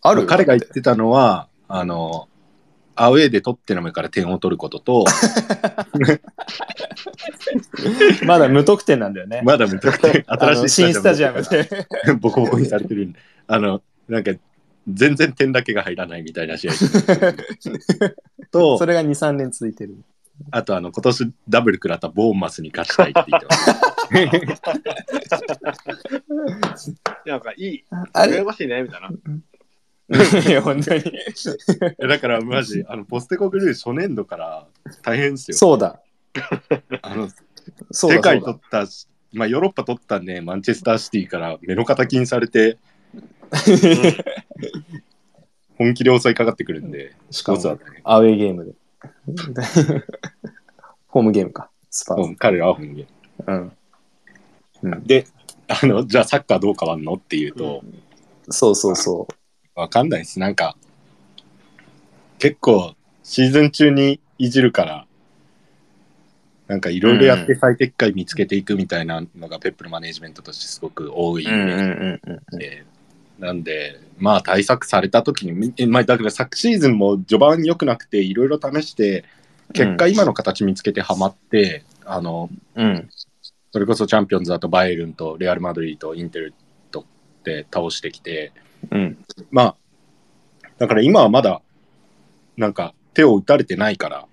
[0.00, 2.28] ある彼が言ってたのは、あの、
[3.00, 5.04] アウェーでトッテナムから点を取ることと、
[8.26, 9.42] まだ無得点なんだよね。
[9.44, 11.86] まだ無得点、新しい新スタジアムでで。
[12.20, 14.32] ボコボコにされてるんで、あの、なんか、
[14.88, 16.72] 全然点だけが入らないみたいな試合
[18.50, 19.96] とそ、れが2、3年続いてる。
[20.50, 23.46] あとあの今年ダブル食らったボーンマスに勝ちたいって言って
[26.70, 26.94] ます。
[27.26, 27.84] なんかいい。
[28.14, 29.10] 羨ましいね、みたいな。
[30.10, 31.02] いや、本当に。
[31.98, 34.66] だからマジ、あのポステコグルー初年度から
[35.02, 35.56] 大変ですよ。
[35.56, 36.00] そうだ。
[37.02, 37.28] あの
[37.90, 38.16] そうだ。
[38.16, 38.86] 世界取った、
[39.32, 42.78] まあ、ヨーロッパ取ったね、マンチェスターシティから目の敵にされて、
[45.76, 48.72] 本気で襲いかかってくるんで、だしかも、ね、アウェーゲームで。
[51.06, 51.70] ホームゲームか。
[51.90, 52.34] スパー。
[52.36, 53.06] 彼らは本気。
[53.46, 53.72] うん。
[54.82, 55.04] うん。
[55.04, 55.26] で、
[55.68, 57.84] あの、じゃあサッカーどう変わんのっていうと、
[58.50, 59.28] そうそうそ
[59.78, 60.40] わかんないです。
[60.40, 60.76] なんか、
[62.40, 65.06] 結構、シーズン中にいじるから、
[66.66, 71.46] なんかいろいろやって最適解見つけていくみたいなのがペップのマネジメントとしてすごく多いん
[72.58, 72.84] で、
[73.38, 79.24] なんで、まあ対策された時に、えまあ、だから昨シーズンも序盤良くなくていろいろ試して、
[79.74, 82.84] 結果今の形見つけてハマって、あの、うん。
[82.84, 83.08] うん。
[83.70, 86.54] それこそチャンピオンズだとバイエルンとレアル・マドリーとインテル
[86.90, 87.04] とっ
[87.44, 88.52] て倒してきて、
[88.90, 89.24] うん。
[89.50, 89.76] まあ、
[90.78, 91.60] だから今はまだ、
[92.56, 94.26] なんか手を打たれてないから、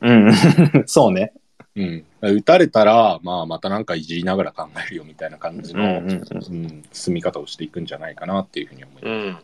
[0.00, 0.32] うん。
[0.86, 1.32] そうね。
[1.74, 9.06] うん、打たれたら、まあ、またなんかいじりながら考えるよみたいな感じの、うんうんうんうん進み方をしていくんじゃないかなっていうふうに思います。
[9.06, 9.36] うん。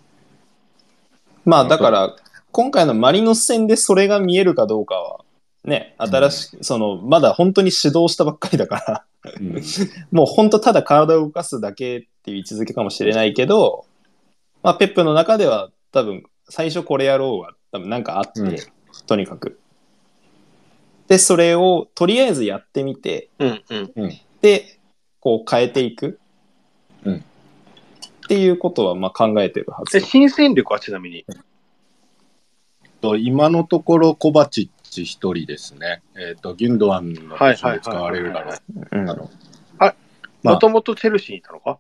[1.47, 2.17] まあだから、
[2.53, 5.25] 今回のマリノス戦でそれが見えるかどうかは、
[5.65, 9.63] ね、新しく、その、まだ本当に指導したばっかりだから、うん
[10.13, 13.87] もう本当ただ体を動かすだけっていう位置づけかもしれないけど、
[14.63, 18.57] まあペップの中では多分、最初これやろうが多分なんかあって、うん
[19.07, 19.61] とにかく。
[21.07, 23.63] で、それをとりあえずやってみて、うん。
[23.97, 24.13] うん。
[24.41, 24.79] で、
[25.21, 26.19] こう変えていく。
[27.05, 27.25] うん
[28.27, 30.05] っていうことはまあ考えてるはずで、。
[30.05, 31.25] 新戦力はちなみに？
[33.01, 36.03] と今のところコバチッチ一人ですね。
[36.15, 38.57] えっ、と、ギュンドワンのポジションで使われるだろう。
[38.93, 39.31] うんあの
[40.43, 41.79] まあもともとチェルシーにいたのか？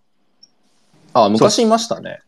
[1.12, 2.20] あ、昔いましたね。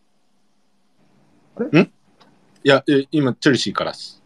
[1.68, 4.22] いや、え今、チェルシーからです。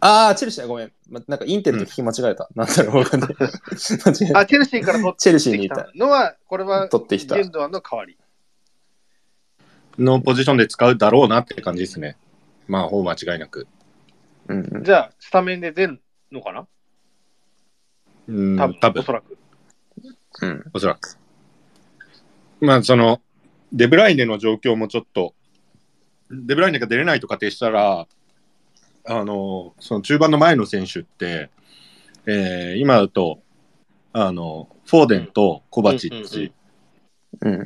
[0.00, 0.92] ああ、チェルシー、ごめん。
[1.10, 2.48] ま、なんかインテルと聞き間違えた。
[2.54, 3.30] なんだろう、わかんない。
[3.36, 4.38] 間違えた。
[4.40, 5.90] あ、チェルシーから取ってチェルシーにいた。
[5.94, 8.16] のは、これは、取ってきたゲンドアンの代わり。
[9.98, 12.16] のポジションで使うだろうなって感じですね。
[12.68, 13.66] まあ、ほぼ間違いなく。
[14.48, 16.66] うんうんじゃあ、スタメンで出るのかな？
[18.28, 19.38] うん、多分、多分おそらく。
[20.42, 21.16] うんおそらく。
[22.60, 23.20] まあ、その、
[23.72, 25.34] デブライネの状況もちょっと、
[26.30, 28.06] デブライネが出れないと仮定したら、
[29.04, 31.50] あの、その中盤の前の選手って、
[32.26, 33.40] えー今だと、
[34.12, 36.52] あの、フォーデンとコバチッチ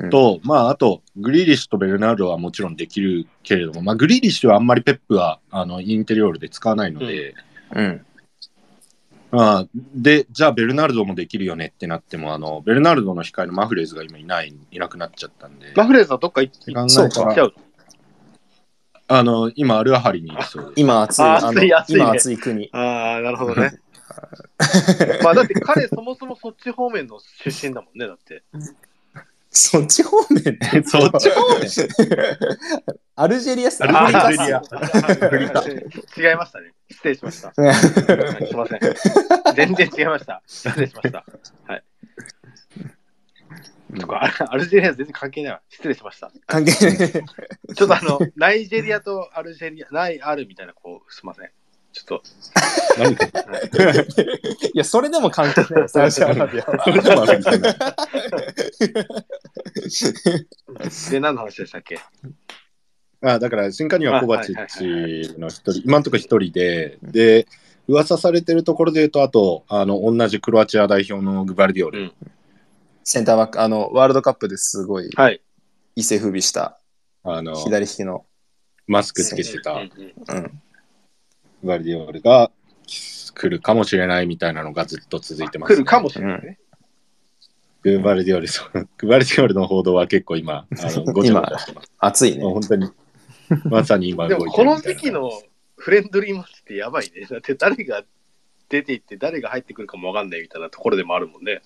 [0.09, 7.33] と、まあ、あと、グリーリッシュとベルナルドはもちろんできるけれども、まあ、グリーリッシュはあんまりペップは、あの、インテリオールで使わないので、
[7.73, 8.05] うん。
[9.31, 17.35] まあ、で、じゃあベルナルドもできるよねってなっても、あの、ベルナルドの控えのマフレーズが今いない、いなくなっちゃったんで、マフレーズはどっか行っって考えそうかたら。
[17.35, 17.53] ちゃう
[19.13, 20.73] あの、今、アルアハリにいるそうです。
[20.77, 22.69] 今暑い、ああの暑い暑いね今暑い国。
[22.71, 23.79] ああ、なるほどね。
[25.23, 28.43] まあ、だって彼、そもそもそっち方面の出身だもんね、だって。
[29.49, 30.83] そっち方面って？
[30.87, 31.67] そっち方面？
[33.17, 36.71] アルジェリアっすアルジェリア違いましたね。
[36.89, 37.51] 失礼しました。
[37.61, 38.79] はいすいません。
[39.55, 40.41] 全然違いました。
[40.47, 41.25] 失礼しました。
[41.67, 41.83] はい。
[43.99, 45.61] とか、アアルジェリア全然関係ないわ。
[45.69, 46.31] 失礼しました。
[46.47, 46.97] 関係ない。
[47.75, 51.49] ちょっとあの、ナイジェリアとアルジェリア、ない、あるみたいな、こう、すいません。
[51.93, 52.23] ちょっと、
[52.97, 53.29] 何かい
[54.75, 55.89] や、それでも関係ない。
[55.89, 57.61] サウジアラビアはそれでもあるんじゃない
[61.11, 61.99] で、何の話でしたっけ？
[63.19, 67.45] まあ、だから新加入はコバチッチの一人、今のところ一人で、で、
[67.89, 71.99] 噂されてるところで言うと、あと、あの、同じクロアチア代表のグバルディオル。
[71.99, 72.13] うん
[73.03, 75.41] センターバック、あの、ワールドカップですごいはい。
[75.95, 76.79] 伊勢不備した
[77.23, 78.25] あの、左利きの。
[78.87, 80.61] マスクつけてたうんうんうん。
[81.61, 82.51] グバルディオルが
[83.33, 86.59] 来るかもしれないみたいなのがずっと続いてます、来るかもしれないね。
[87.83, 91.91] グバルディオル、そう グバルディオルの報道は結構今、あの、 ごちゃごちゃしてます。
[91.99, 92.53] 熱いねもう。
[92.53, 92.91] 本当に、
[93.65, 95.31] まさに今 動いてるでもこのみたいな時期の
[95.77, 97.25] フレンドリーマッチってやばいね。
[97.29, 98.03] だって誰が
[98.69, 101.61] 出ていって誰が入ってくるかもわかんないみたいなところでもあるもんね。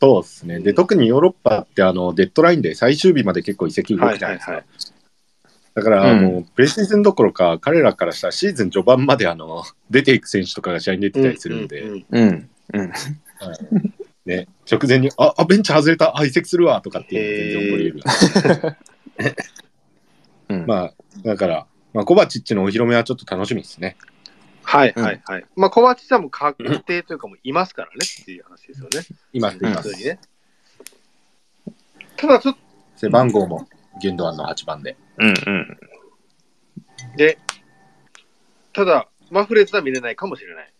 [0.00, 0.60] そうですね。
[0.60, 4.52] で、特にヨーロッパって、あの、デッドラインで最終日まで結構移籍動くじゃないですか。
[4.52, 4.66] はいはい
[5.76, 11.84] だから、うんもう、プレシーズンどころか、彼らからしたらシーズン序盤まで、あの、 出ていく選手とかが試合に出てたりするんで。
[14.24, 18.02] ね、直前に、あ、あ、ベンチ外れた、あ、移籍するわ、とかっていうのが全然起こり
[19.18, 19.36] 得る。
[20.48, 20.64] うん。
[20.66, 23.98] まあ、だから、まあ、コバチッチのお披露目はちょっと楽しみですね。
[24.66, 25.46] はいはいはい。
[25.54, 29.06] まあ、コバチさんも確定というかもういますからねっていう話ですよね。
[29.32, 30.18] 今、今普通にね。
[32.16, 32.60] ただちょっと、
[32.96, 33.68] 背番号も、
[34.00, 34.96] ギュンドアンの8番で。
[35.18, 35.78] うんうん。
[37.16, 37.38] で、
[38.72, 40.68] ただ、マフレーズは見れないかもしれない。
[40.68, 40.72] い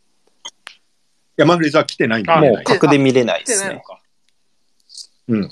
[1.37, 3.85] や、マフレーズは来てないんで、あもうね格で見れない来ですね。
[5.29, 5.49] うん。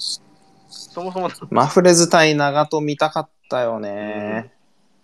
[0.68, 4.53] そもそも、マフレズ対長戸見たかったよね。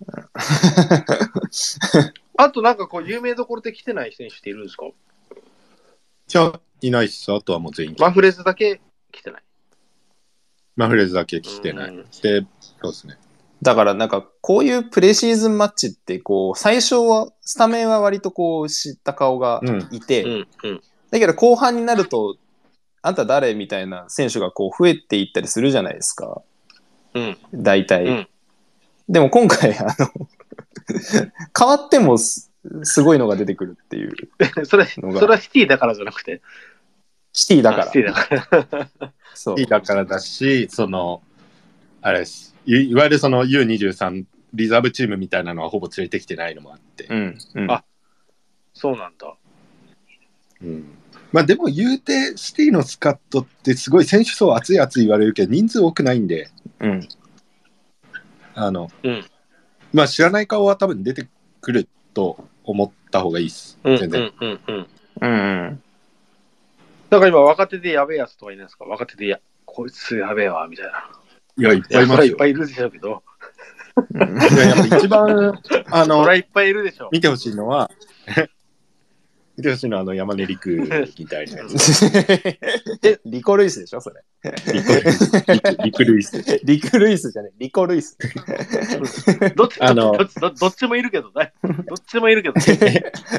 [2.43, 4.87] あとなんかこう、有名どころで来てない選手っているんですか？
[6.27, 7.33] じゃあ、いないっす。
[7.33, 8.81] あとはもう全員来てマフレーズだけ
[9.13, 9.43] 来てない？
[10.77, 11.91] マフレーズだけ来てない。
[11.91, 12.47] うんで、
[12.83, 13.19] そうですね。
[13.63, 20.81] だからなんかこういうプレシーズンマッチってこう最初はスタメンは割とこう知った顔がいて、うんうん。
[21.11, 22.37] だけど後半になると
[23.03, 26.41] あんた誰みたいな選手がこう増えていったりするじゃないですか
[27.15, 27.37] うん。
[27.53, 28.27] 大体、うん
[29.09, 30.29] でも今回あの
[31.59, 32.51] 変わってもす
[32.83, 34.13] すごいのが出てくるっていう
[34.67, 36.43] それ、そのがれはシティだからじゃなくて？
[37.33, 38.89] シティだかあシティだから。
[38.99, 41.23] ら そういいだからだし、その、
[42.03, 42.55] あれです。
[42.67, 47.07] いいわゆるその U23 リザーブチームみたいなのはほぼ連れてきてないのもあって。
[47.09, 47.85] うんうんあ
[48.75, 49.35] そうなんだ。
[50.63, 50.85] うん
[51.33, 57.09] まあでも言うて、シティのスカットってすごい選手層熱い熱い言われるけど、人数多くないんで、うん
[58.55, 59.25] あの、うん
[59.93, 61.29] まあ知らない顔は多分出て
[61.61, 63.79] くると思った方がいいです。
[63.85, 64.33] うん全然。
[64.41, 64.87] うんうんうん。
[65.23, 65.35] うんう
[65.71, 65.83] ん
[67.11, 68.85] なんか今若手でやべえやつとかいないですか？
[68.85, 71.11] 若手でや、こいつやべえわ、みたいな。
[71.57, 72.47] いや、いっぱいいますよいっぱ。
[72.47, 73.25] いいるでしょうけど、
[74.15, 77.09] うんいや、やっぱ一番、あそのいっぱいいるでしょう。
[77.11, 77.91] 見てほしいのは、
[79.61, 80.71] 見てほしいのはあの山根陸
[81.19, 82.07] みたいなやつ。
[83.27, 84.23] リコルイスでしょそれ？
[84.73, 86.61] 陸陸ルイス。
[86.65, 87.31] リクルイス。
[87.33, 87.55] じゃねえ。
[87.59, 88.17] リコルイス。
[89.55, 92.55] どっちあのどっちどっちどっちもいるけど、ね、どっちもいるけど、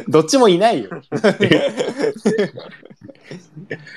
[0.07, 0.91] どっちもいないよ。
[0.91, 0.93] い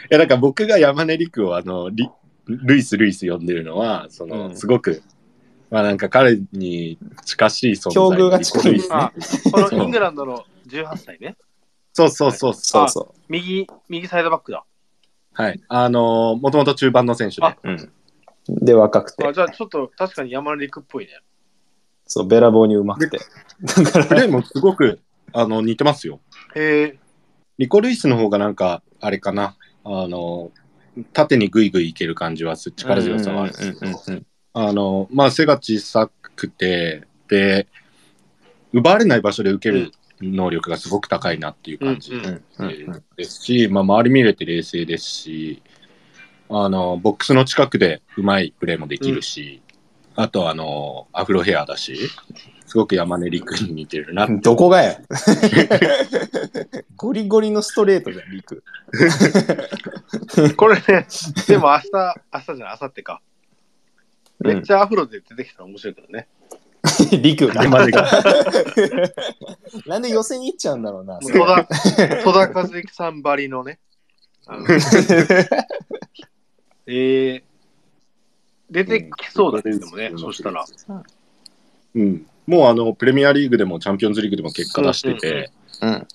[0.09, 2.09] や、だから僕が山根陸をあの、リ
[2.47, 4.57] ルイス・ルイス呼んでるのは、その、うん。
[4.57, 5.03] すごく、
[5.71, 8.73] まあなんか彼に近しい存在境遇が近い。
[8.75, 8.97] リコルイスね。
[8.97, 9.13] あ
[9.53, 11.37] このイングランドの18歳ね、
[11.95, 14.65] そうそうそうそそうそ右、右サイドバックだ。
[15.39, 15.43] う。
[15.43, 15.61] はい。
[15.69, 17.57] あのー、もともと中盤の選手であ。
[17.63, 17.71] う。
[17.71, 18.65] うん。
[18.65, 21.13] で、若くてあ、じゃあちょっと確かに山根陸っぽいね。
[22.07, 23.19] そう、べらぼうにうまくて。
[23.63, 25.01] だから、プレーもすごく、
[25.33, 26.21] あの、似てますよ。
[26.55, 26.99] へえ。
[27.57, 29.57] リコ・ルイスの方がなんか、あれかな。
[29.85, 30.51] あの、
[31.13, 33.87] 縦にグイグイいける感じはす、力強さはあるんですけど。
[33.87, 34.27] うんうんうん
[34.57, 37.67] あの、まあ、背が小さくて、で、
[38.73, 45.63] 奪われない場所で受ける能力がすごく高いなっていう感じうんうんうんうんですし、まあ、周り見れて冷静ですし、
[46.49, 49.63] あの、ボックスの近くでうまいプレーもできるし、
[50.17, 51.99] あと、あの、アフロヘアだし、
[52.67, 54.29] すごく山根陸に似てるな。
[54.43, 54.99] どこがや？
[56.97, 58.63] ゴリゴリのストレートじゃん、リク。
[60.57, 61.07] これね、
[61.49, 61.91] でも明日、
[62.33, 63.21] 明日じゃない、明後日か。
[63.29, 63.35] うん
[64.45, 66.27] めっちゃアフロで出てきたら面白いけどね。
[67.23, 67.65] リクが。
[67.65, 68.07] 山根が。
[69.87, 71.19] なんで寄せに行っちゃうんだろうな。
[71.19, 71.67] 戸田、
[72.23, 73.79] 戸田和之さんばりのね。
[74.47, 74.67] あの
[76.87, 77.43] えー、
[78.71, 80.67] 出てきそうだね、でもね、そしたら。
[81.95, 82.27] うん。
[82.47, 86.07] もうあの、プレミアリーグでもチャンピオンズリーグでも結果出してて、うん。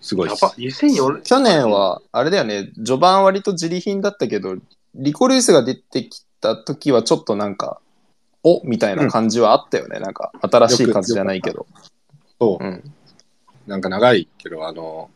[0.00, 0.56] すごいですやば、。
[0.56, 4.56] 2004去年は、あれだよね、序盤割と自利品だったけど、
[4.96, 7.80] リコルイスが出てきた時はちょっとなんか、
[8.46, 9.98] おみたいな感じはあったよね。
[9.98, 11.66] なんか、新しい数じゃないけど。
[12.40, 12.92] そううん。
[13.66, 15.10] なんか長いけど、あの、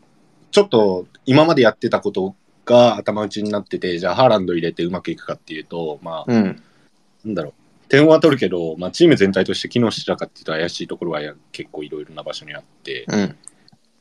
[0.50, 6.62] ちょっと今までやってたことが頭打ちになってて、じゃあハーランド入れてうまくいくかっていうと、まあ、うん。
[7.24, 7.88] なんだろう。
[7.88, 11.20] 点は取るけど、まあ、チーム全体として機能してたかっていうと怪しいところは
[11.52, 13.36] 結構いろいろな場所にあって、うん。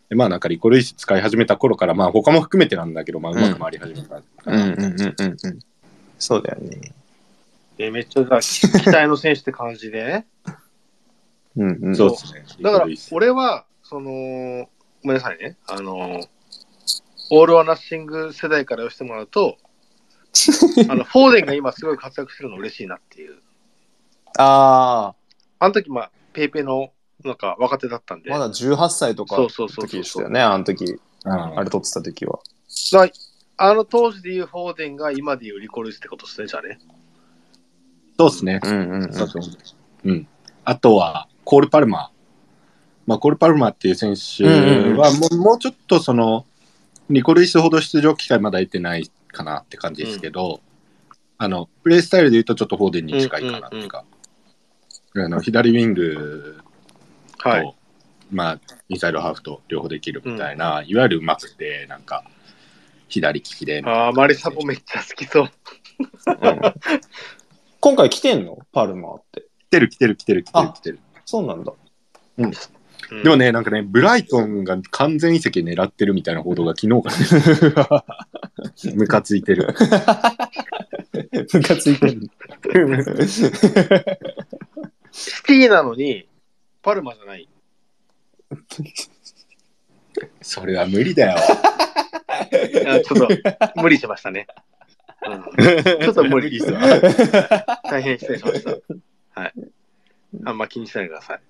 [0.10, 4.64] でまあなんかリコルイス使い始めた頃から、まあ他も含めてなんだけど、まあうまく回り始めたかうんな。
[4.64, 5.60] うんうんうんうん。
[6.18, 6.94] そうだよね。
[7.80, 8.40] えめっちゃさ
[8.80, 10.28] 期待の選手って感じでね。
[11.56, 11.96] うんうん。
[11.96, 12.44] そうですね。
[12.62, 14.70] だから俺は、その、
[15.02, 15.58] ごめんなさいね。
[15.66, 16.22] あの、
[17.32, 19.58] オール・オア・ナッシング世代から言わせてもらうと、
[20.90, 23.40] あの、フォーデンが今すごい活躍してるの嬉しいなっていう。
[24.38, 25.16] あ
[25.60, 26.92] あの時、まあ、ペーペーの、
[27.24, 28.32] なんか若手だったんで。
[28.32, 30.86] あ、まだ18歳とかのそうそうそう時でしたよね、あの時。
[30.86, 31.00] うん
[31.32, 32.40] あれ撮ってた時は。
[33.62, 36.80] あの当時で言うフォーデンが今で言うリコルイスってことですね、じゃあね。
[38.20, 38.60] そうですね。
[38.62, 39.14] うんうんうん。
[39.14, 39.44] そうそう
[40.04, 40.28] うん。
[40.66, 42.10] あとは、コール・パルマー。
[43.08, 46.46] まあ、コール・パルマーっていう選手はもう、もうちょっとその、
[47.10, 50.60] リコルイスほど出場機会まだ得てないかなって感じですけど、
[51.38, 54.04] あの、プレースタイルで言うとちょっとフォーデンに近いかなっていうか、
[55.16, 56.60] あの左ウィング
[57.42, 57.76] と、はい。
[58.32, 62.26] まあ、インサイドハーフと両方できるみたいな、いわゆるうまくて、なんか、
[63.08, 63.82] 左利きで。
[63.86, 65.44] ああ、マリサポめっちゃ好きそう。
[65.46, 66.62] うん
[67.80, 68.60] 今回来てんの？
[68.72, 69.42] パルマーって。
[69.70, 71.00] 来てる来てる来てる来てるあ来てる。
[71.26, 71.74] そうなんだ。
[72.38, 72.52] うん
[73.24, 77.96] でもね、なんかね、ブライトンが完全移籍狙ってるみたいな報道が昨日から
[78.92, 79.74] ね、 ムカついてる。
[81.54, 82.30] ムカついてる。
[85.12, 86.28] シティなのに、
[86.84, 87.50] パルマじゃない。
[90.42, 91.38] それは無理だよ。
[93.04, 94.46] ちょっと無理しましたね。
[95.28, 95.44] うん、
[96.02, 96.80] ちょっと無理ですわ。
[97.90, 98.72] 大変失礼しました。
[99.42, 99.54] はい。
[100.46, 101.42] あんま気にしないでください。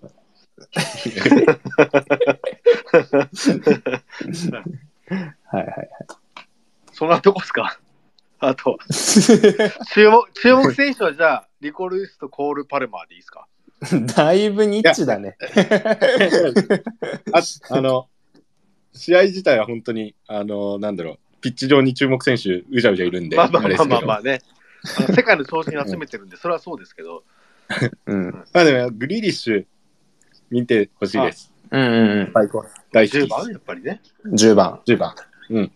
[5.45, 5.89] はいはい。
[6.93, 7.79] そんなとこっすか？
[8.39, 8.77] あと、
[9.93, 13.47] 注目、注目選手はじゃあ、リコルイスとコール・パルマーでいいですか？
[14.15, 15.38] だいぶニッチだね。
[17.34, 18.08] ああの、
[18.93, 24.41] 試合自体は本当に、あの、なんだろう、ピッチ上に注目選手、うじゃうじゃいるんで、まあまあまあまあまあね。
[24.97, 27.23] あの世界の調子に集めてるんで、それはそうですけど、
[28.06, 28.32] うん。
[28.54, 29.65] まあでも、グリーリッシュ、
[30.49, 31.52] 見てほしいです。
[31.71, 32.32] うんうんうん。
[32.34, 32.65] 最高。
[32.91, 33.30] 大好き10です。
[33.30, 34.02] 番やっぱりね。
[34.25, 34.80] 10番。
[34.88, 35.15] 10番。
[35.49, 35.71] うん。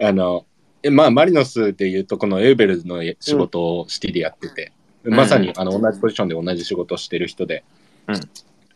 [0.00, 0.46] あの、
[0.82, 4.72] えまあ、マリノスでいうと、このエウベルの仕事をシティでやってて、
[5.08, 7.64] んまさにあの同じポジションで同じ仕事をしてる人で、
[8.06, 8.20] うん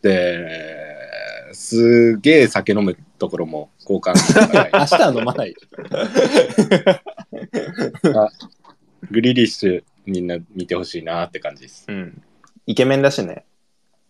[0.02, 0.91] で、
[1.52, 4.14] すげえ酒飲むところも交換
[4.72, 5.54] 明日は飲まない。
[9.10, 11.84] グリリッシュみんな見てほしいなって感じです。
[11.88, 12.22] うん。
[12.66, 13.44] イケメンだしね。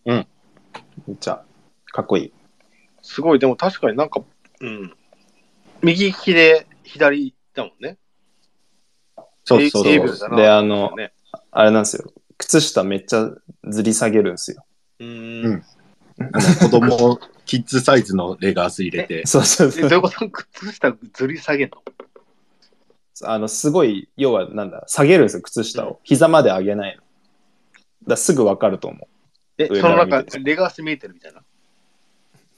[0.05, 0.27] うん。
[1.07, 1.43] めっちゃ、
[1.87, 2.33] かっこいい。
[3.01, 4.23] すごい、でも確かになんか、
[4.61, 4.93] うん。
[5.81, 7.97] 右利きで左だもんね。
[9.45, 9.91] そうそうそう。
[9.91, 11.13] エイブルだなであのね、
[11.51, 12.11] あれなんですよ。
[12.37, 13.29] 靴下めっちゃ
[13.67, 14.63] ずり下げるんですよ。
[14.99, 15.63] ううんん
[16.19, 16.23] あ
[16.63, 19.85] の子供、キッズサイズのレガース入れて、 そうそうそう。
[19.85, 21.83] えどういうこと靴下ずり下げんの？
[23.25, 25.99] あの、すごい、要はなんだ、下げるんですよ、靴下を。
[26.03, 27.01] 膝まで上げないの。
[27.01, 27.07] だか
[28.07, 29.07] らすぐわかると思
[29.57, 31.39] え、上そのから見て中、レガース見えてるみたいな？
[31.39, 31.43] う。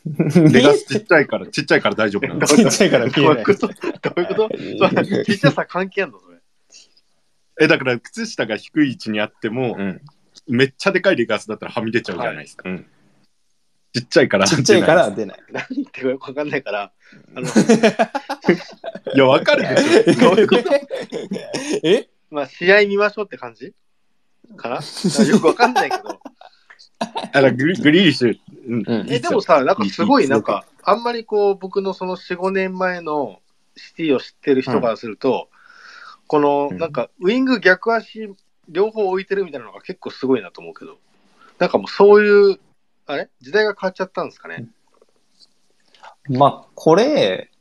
[0.52, 2.48] レガースちっちゃいから、ちっちゃいから大丈夫なの。
[2.48, 3.68] ちっちゃいから見えないどういうこと？
[3.68, 4.50] どういうこと？
[4.50, 6.20] それちっちゃさ関係あんの？
[6.20, 6.38] それ。
[7.62, 10.02] え、だから靴下が低い位置にあっても、うん。
[10.48, 12.70] めっちゃでかいレガースだったらはみ出ちゃうじゃないですか。
[12.70, 12.86] うん。
[13.96, 14.46] ちっちゃいから。
[14.46, 15.40] ちっちゃいから出ない。
[15.52, 16.92] 何言ってるかよくわかんないから、
[17.34, 17.48] あの、
[19.16, 19.62] いや、わかる
[20.06, 20.30] でしょ。
[20.30, 20.64] どういうこと
[21.84, 22.10] え？
[22.30, 23.74] まあ、試合見ましょうって感じ？
[24.58, 24.76] かな
[25.32, 26.20] よくわかんないけど。
[27.32, 28.40] あらグリグリーリッシュ。
[28.68, 28.84] うん。
[28.86, 33.40] うんえ、でもさ、なんかすごい、なんか、あんまりこう、僕のその4、5年前の
[33.78, 35.48] シティを知ってる人からすると、
[36.28, 36.78] この、うん。
[36.78, 38.30] なんか、ウイング逆足、
[38.68, 40.98] 両方置いてるみたいなのが結構すごいなと思うけど、
[41.60, 42.60] なんかもうそういう、
[43.06, 43.30] あれ？
[43.42, 44.66] 時代が変わっちゃったんですかね？
[46.30, 47.52] まあ、これ、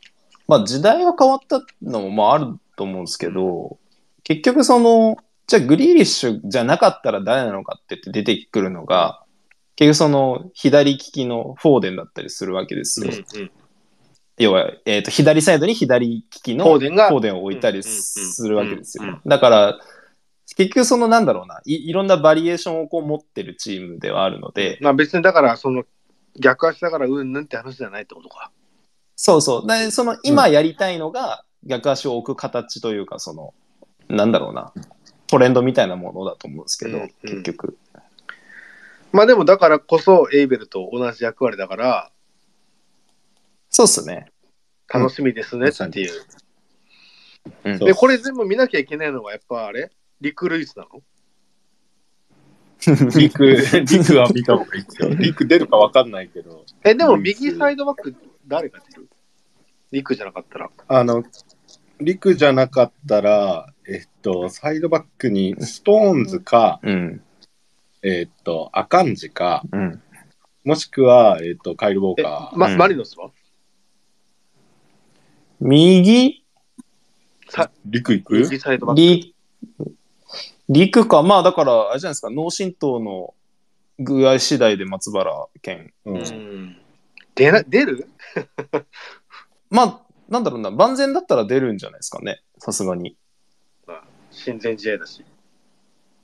[0.48, 3.78] まあ時代が変わったのもまああると思うんですけど、
[4.22, 5.16] 結局その、
[5.46, 9.22] じゃあグリーリッシュじゃなかったら誰なのかって出てくるのが、
[9.76, 13.22] 結局その左利きのフォーデンだったりするわけですうんよ。
[13.34, 13.50] うん。
[14.38, 19.20] 要は、えっ、と、左サイドに左利きのフォーデンを置いたりするわけですよ。
[19.26, 19.78] だから、
[20.56, 25.84] 結局そのなんだろうな、いいろんなバリエーションをこう持ってるチームではあるので、まあ別にだから、その、
[26.38, 28.50] 逆足だからうんぬんって話じゃないってことか。
[29.16, 29.66] そうそう。
[29.66, 33.54] で、その今やりたいのが逆足を置く形というか、その、
[34.08, 34.72] なんだろうな、
[35.26, 37.76] トレンドみたいなものだと思うんですけど、うんうん結局。
[39.12, 42.10] まあでもだからこそ、エイベルと同じ役割だから、
[43.70, 44.30] そうっすね。
[44.92, 46.12] 楽しみですねっていう。
[47.64, 49.90] うんで、これ全部見なきゃいけないのが、やっぱあれ？
[50.20, 51.02] リクルイスなの？
[53.18, 55.08] リク、リクは見た方がいいですよ。
[55.14, 56.64] リク出るかわかんないけど。
[56.84, 58.14] え、でも右サイドバック
[58.46, 59.08] 誰が出る？
[59.92, 60.70] リクじゃなかったら。
[60.88, 61.24] あの、
[62.00, 67.22] リクじゃなかったら、えっと、サイドバックにストーンズか、うん。
[68.02, 70.02] えっと、アカンジか、うん。
[70.64, 72.58] もしくは、えっと、カイル・ウォーえ、カー。
[72.58, 73.30] ま、うんマリノスは？
[75.60, 76.44] 右？
[77.48, 78.34] さリク行く？
[78.40, 79.22] 右サイドバッ
[79.78, 79.94] ク。
[80.68, 81.22] リ、陸か。
[81.22, 83.34] まあだから、あれじゃないですか、脳震盪の
[83.98, 85.92] 具合次第で松原健。
[86.04, 86.12] う。
[86.12, 86.76] うんん。
[87.34, 88.08] 出な、出る？
[89.70, 92.42] まあ、なんだろうな、万全だったら出るんじゃないですかね。
[92.58, 93.16] さすがに。
[94.30, 95.24] 親善試合だし。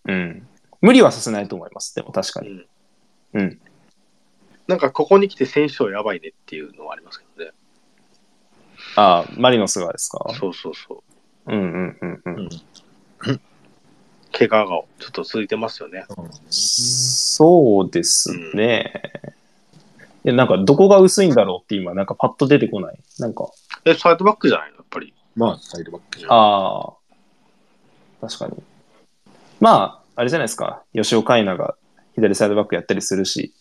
[0.06, 0.48] うん。
[0.80, 1.94] 無理はさせないと思います。
[1.94, 2.48] でも確かに。
[2.48, 2.66] うん。
[3.34, 3.60] うん。
[4.66, 7.52] なんかここに来て選手層やばいねっていうのはありますけどね。
[8.96, 10.24] ああ、マリノスがですか？
[10.38, 11.04] そうそうそ
[11.46, 11.52] う。
[11.52, 12.48] うんうんうんうん。
[14.48, 16.04] 怪我がちょっと続いてますよね。
[16.48, 18.92] そうですね。
[20.24, 22.98] いや、なんかどこが薄いんだろうって今、なんかパッと出てこない。
[23.18, 23.48] なんか、
[23.84, 24.76] え、サイドバックじゃないの？
[24.76, 25.14] やっぱり。
[25.34, 26.32] まあ、サイドバックじゃん。
[26.32, 26.92] あ
[28.22, 28.62] あ、確かに。
[29.60, 30.82] まあ、あれじゃないですか。
[30.94, 31.76] 吉岡海奈が
[32.14, 33.54] 左サイドバックやったりするし。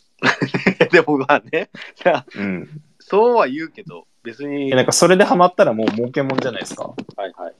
[0.91, 1.69] でもまあね、
[2.05, 2.82] いやうん。
[2.99, 4.67] そうは言うけど、別に。
[4.67, 6.88] いやなんかそれでハマったらもう儲けもんじゃないですか。
[6.88, 6.93] は
[7.27, 7.53] いはい。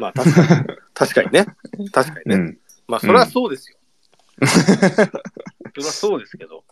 [0.00, 0.66] まあ確かに。
[0.98, 1.46] 確かにね。
[1.92, 2.36] 確かにね。
[2.36, 2.58] うん。
[2.88, 3.76] まあそれはそうですよ。
[4.44, 6.64] それはそうですけど。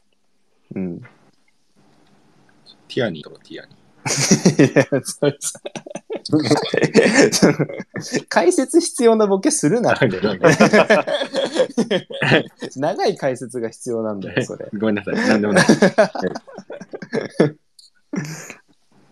[0.75, 1.01] うん。
[1.01, 5.61] ティアニーとかティアニいや、それさ
[8.29, 10.09] 解説必要なボケするなって。
[12.77, 14.67] 長い解説が必要なんだよ、それ。
[14.67, 14.79] ー。
[14.79, 15.15] ごめんなさい。
[15.15, 15.67] なんでもない。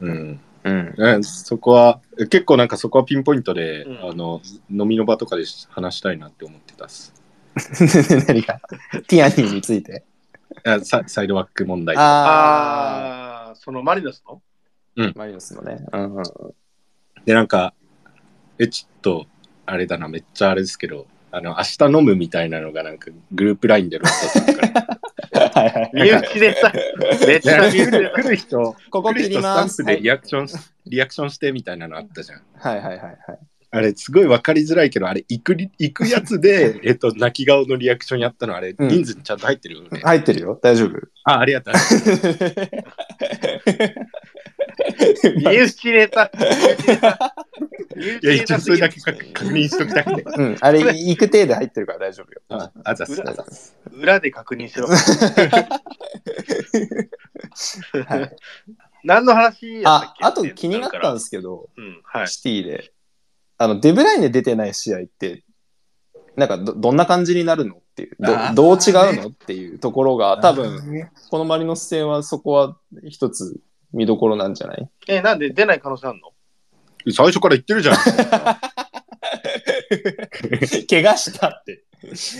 [0.00, 0.40] うん。
[0.64, 0.94] うん。
[0.96, 2.00] うんそこは、
[2.30, 4.40] 結構なんかそこはピンポイントで、うんあの、
[4.70, 7.12] 飲みの場とかで話したいなって思ってたっす。
[8.26, 8.60] 何か、
[9.06, 10.04] ティアニーについて？
[10.64, 11.96] あササイドバック問題。
[11.96, 12.00] あ
[13.48, 14.42] ああ、そのマリノスの？
[14.98, 15.84] あ、マリノスのね。
[15.92, 16.24] うんうん
[17.24, 17.72] で、なんか、
[18.58, 19.26] え、ちょっと、
[19.64, 25.00] あれだな、めっちゃあれですけど、あの、明日飲むみたいなのがなんかグループラインでロットさんから。
[25.54, 25.90] はいはい。
[25.94, 26.72] 身内ネタ。
[27.26, 29.74] めっちゃ身来る内ネ来る人、ここ切ります。
[29.74, 32.42] スタンプでリアクションし、リアクションしてみたいなのあったじゃん。
[32.54, 33.16] はいはいはいはい。
[33.70, 40.00] あれ、すごい分かりづらいけど、あれ、行くり、行くやつで、 えっと、泣き顔のリアクションやったの、あれ、うん人数にちゃんと入ってるよね。
[40.00, 40.56] 入ってるよ。
[40.62, 40.90] 大丈夫。
[41.24, 41.74] あ、ありがとう。
[45.38, 46.30] 身内ネタ。
[47.96, 50.24] いや、一応それだけ確確認しときたいね。
[50.36, 50.56] うん。
[50.60, 52.40] あれ、行く体で入ってるから大丈夫よ。
[52.48, 53.20] あ、あざっす。
[53.20, 53.76] 裏あざっす。
[53.92, 54.86] 裏で確認しろ。
[58.06, 58.36] はい。
[59.04, 60.24] 何の話やったっあ、け？
[60.24, 62.28] あと気になったんですけど、うん、はい。
[62.28, 62.92] シティで。
[63.58, 65.44] あの、デブライネ出てない試合って、
[66.36, 72.76] なんかど、どんな感じになるのっていう、どどう違うのっていうところが、 多分、このマリノス戦はそこは
[73.08, 73.60] 一つ
[73.92, 74.88] 見どころなんじゃない？
[75.06, 76.32] え、なんで出ない可能性あるの？
[77.12, 77.96] 最初から言ってるじゃん。
[80.88, 81.82] 怪我したって。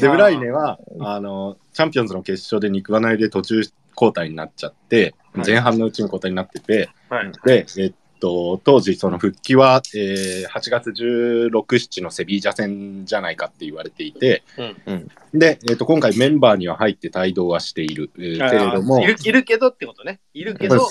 [0.00, 3.62] デブライネは、あの、チャンピオンズの決勝で肉離れで途中
[3.96, 7.32] 交代になっちゃって、はい前半のうちに交代になってて、はい。
[7.44, 14.44] で、えっと、当時、その復帰は、えー8月16、7のセビージャ戦じゃないかって言われていて、
[14.86, 15.08] うん。
[15.34, 20.20] で、えっと、今回メンバーには入って帯同はしている、えーけれどもい、るいるけどってことね。
[20.34, 20.88] いるけど、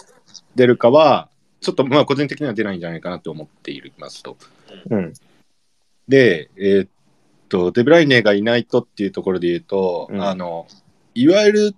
[0.55, 1.29] 出るかは、
[1.63, 4.37] ちょっとまあ個人的には出ないんじゃないかなと思っていますと。
[4.89, 5.13] うん。
[6.07, 6.89] で、えーっ
[7.49, 10.67] と、デブライネがいないとっていうところで言うと、うんあの、
[11.15, 11.75] いわゆる引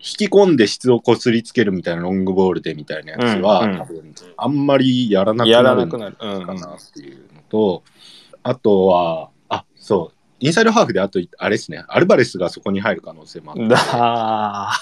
[0.00, 6.24] き込んで質をこすりつけるみたいなロングボールでみたいなやつは、うんうん多分あんまりやらなくやなるかなって
[7.00, 7.82] いうのと、
[8.42, 14.80] あとは、あ、そう、インサイドハーフであと、あれですね、アルバレスがそこに入る可能性もあって、 だは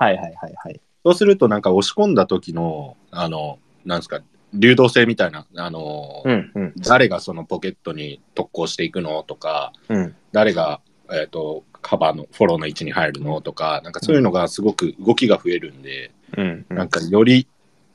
[0.00, 0.80] いはいはいはい。
[1.06, 10.16] そうするとなんか押し込んだ時の、あの、なんですか、流動性みたいな、あの、うんうん誰がそのポケットに特攻していくのとか、うん。
[10.32, 10.80] 誰が、
[11.12, 16.66] えー、とカバーのフォローの位置に入るのとか、なんかそういうのがすごく動きが増えるんで、うん。
[16.70, 17.46] なんかより、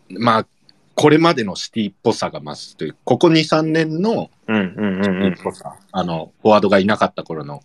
[0.08, 0.48] まあ、
[0.96, 7.62] これまでのシティっぽさが増すという、ここ2、3年のうんうんうんシテうんィっぽさ、あの、フォワードがいなかった頃の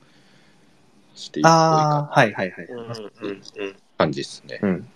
[1.15, 2.21] シティっぽ
[3.63, 3.75] い。
[3.97, 4.59] 感じですね。
[4.61, 4.89] うん。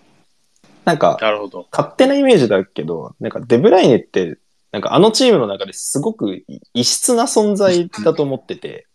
[0.85, 1.67] なんか、なるほど。
[1.71, 4.37] 勝手なイメージだけど、なんかデブライネって、
[4.71, 8.87] なんかあのチームの中ですごく異質な存在だと思ってて、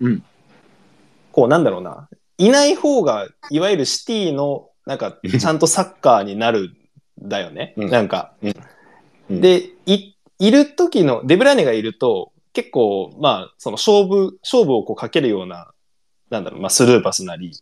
[0.00, 0.22] うん。
[1.32, 6.76] こうなんだろうな、いない方が、いわゆるシティの、なんかちゃんとサッカーになる
[7.24, 7.74] んだよね。
[7.76, 8.32] うんなんか。
[8.42, 8.54] うん
[9.40, 15.72] で、い、いる時の、デブライネがいると、結構、まあ、その勝負、勝負をこうかけるような
[16.30, 17.52] なんだろう、まあ、スルーパスなり、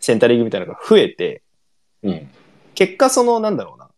[0.00, 1.42] センタリングみたいなのが増えて、
[2.02, 2.30] うん。
[2.74, 3.90] 結果その、なんだろうな、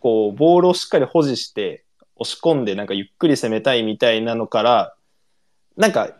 [0.00, 1.84] こう、ボールをしっかり保持して、
[2.16, 4.94] 押し込んで、なんかゆっくり攻めたいみたいなのから、
[5.76, 6.16] なんか、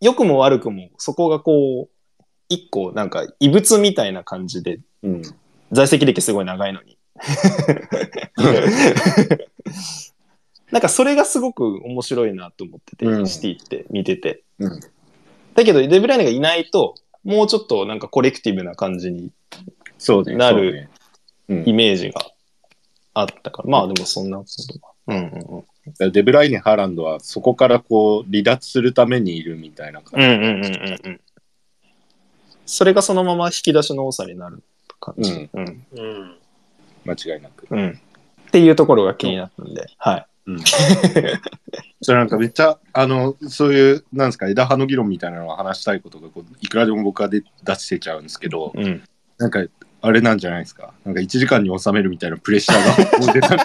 [0.00, 5.22] 良くも悪くも、そこがこう、一個、なんか、異物みたいな感じで、うん。
[5.72, 6.98] 在籍歴すごい長いのに。
[10.70, 14.42] なんかそれがすごく面白いなと思ってて、うんシティって見てて。
[14.58, 14.80] うん。
[15.54, 19.30] だけど、デブライネがいないと、もうちょっとなんかコレクティブな感じに
[19.98, 20.34] そうね。
[20.34, 20.88] なる
[21.48, 22.20] イメージが
[23.14, 24.88] あったから、まあでもそんなことが。
[25.08, 25.64] うんうん
[25.98, 26.12] うん。
[26.12, 30.26] デブライネ、ハーランドはそこからこう離脱するためにいるみたいな感じ。
[30.26, 31.20] うんうんうんうんうん。
[32.66, 34.62] それがそのまま引き出しの多さになる
[35.00, 35.48] 感じ。
[35.52, 35.86] うん。
[35.92, 36.36] うん。
[37.04, 37.66] 間違いなく。
[37.70, 38.00] うん。
[38.48, 40.26] っていうところが気になったんで、はい。
[40.46, 40.60] うん。
[42.02, 49.02] それなんかめっちゃ、あの、そういう、なんですか、枝葉の議論みたいなのを話したいことがこう、いくらでも僕はで出してちゃうんですけど、うん。
[49.38, 49.64] なんか、
[50.02, 50.92] あれなんじゃないですか？
[51.04, 53.54] なんか1時間に収めるみたいなプレッシャーがもう出た。
[53.54, 53.58] い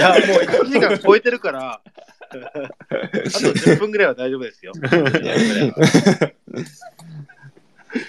[0.00, 1.80] や、もう1時間超えてるから、あ
[2.30, 4.72] と10分ぐらいは大丈夫ですよ。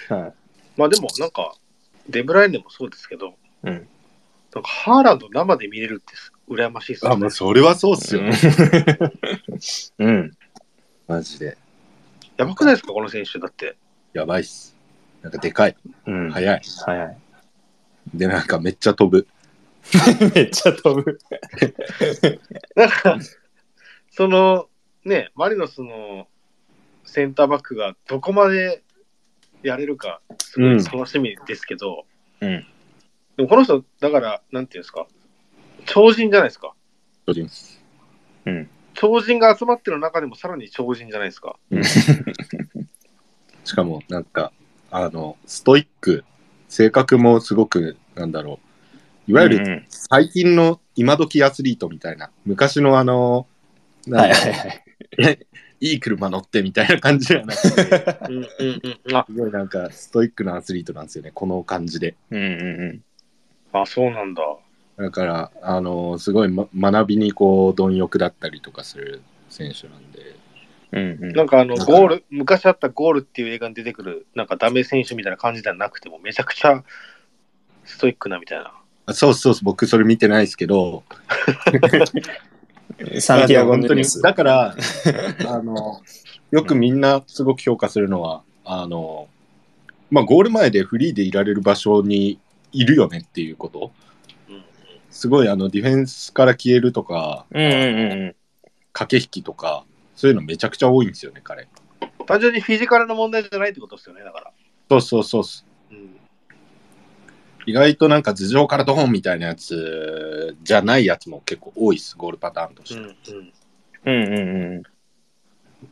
[0.10, 0.34] はい。
[0.76, 1.54] まあでも、なんか、
[2.10, 3.88] デブライネもそうですけど、うん
[4.56, 6.14] なんかハーランド生で見れるって
[6.50, 8.22] 羨ましいですあ、よ、もうそれはそうっすよ。
[10.00, 10.32] うん。
[11.08, 11.58] マジで。
[12.38, 13.40] やばくないですか、この選手。
[13.40, 13.76] だって。
[14.14, 14.76] やばいっす。
[15.22, 15.76] なんかでかい。
[16.08, 16.32] うん。
[16.32, 16.62] 速い。
[16.64, 17.18] 早い。
[18.14, 19.28] で、なんかめっちゃ飛ぶ。
[20.36, 21.20] めっちゃ飛ぶ。
[22.76, 23.18] なんか、
[24.12, 24.68] その、
[25.06, 26.28] ね、マリノスの
[27.06, 28.84] センターバックがどこまで
[29.64, 32.06] やれるか、すごい楽しみですけど、
[32.42, 32.66] うん。
[33.38, 35.08] でもこの人、だから、なんていうんですか、
[35.86, 36.74] 超人じゃないですか。
[37.26, 37.84] 巨人っす
[38.46, 38.70] うん。
[38.94, 41.58] 超人が集まってる中でもさらに超人じゃないですか。
[43.64, 44.52] しかも、なんか、
[44.90, 46.24] あの、ストイック、
[46.68, 48.60] 性格もすごく、なんだろ
[49.28, 49.32] う。
[49.32, 53.48] いわゆるる、最近の今時アスリートみたいな、昔のあの、
[54.10, 55.48] はいはいはい。
[55.80, 59.16] いい車乗ってみたいな感じじゃなくて、 うんうんうん。
[59.16, 62.16] あ、すごいなんかストイックなアスリートなんですよね、この感じで。
[62.32, 63.02] うんうん
[63.74, 64.42] あそうなんだ。
[64.98, 70.36] だから、あの、すごい、ま、学びにこう、貪欲だったりとかする選手なんで、
[70.92, 71.18] うん。
[71.22, 76.84] うんなんかあの、ゴール、昔あったゴールっていう映画に出てくる、なんかダメ選手みたいな感じではなくても、めちゃくちゃ
[77.86, 78.74] ストイックなみたいな。
[79.06, 81.04] あそうそうそう、僕それ見てないですけど、
[83.02, 83.22] うん。
[83.22, 84.04] サンティアゴ・本当に。
[84.22, 84.76] だから、
[85.48, 86.02] あの、
[86.52, 89.28] よくみんなすごく評価するのは、あの、
[90.10, 92.40] まあ、ゴール前でフリーでいられる場所に
[92.72, 93.92] いるよねっていうこと。
[94.50, 94.64] うん
[95.10, 98.36] すごいあのディフェンスから消えるとか、うんうんうん
[98.94, 99.84] 駆け引きとか、
[100.18, 101.68] そういうのめちゃくちゃ多いんですよね、彼。
[102.26, 104.52] 単純にフィジカルの問題じゃないってことですよね、だから。
[104.90, 105.96] そうそうそう。
[105.96, 106.18] うん、
[107.68, 113.00] 意外となんか頭上からドーンみたいなやつじゃないやつも結構多いです、ゴールパターンとして。
[113.00, 113.16] うん、うん。
[114.06, 114.24] うん。
[114.24, 114.84] うんうんうん。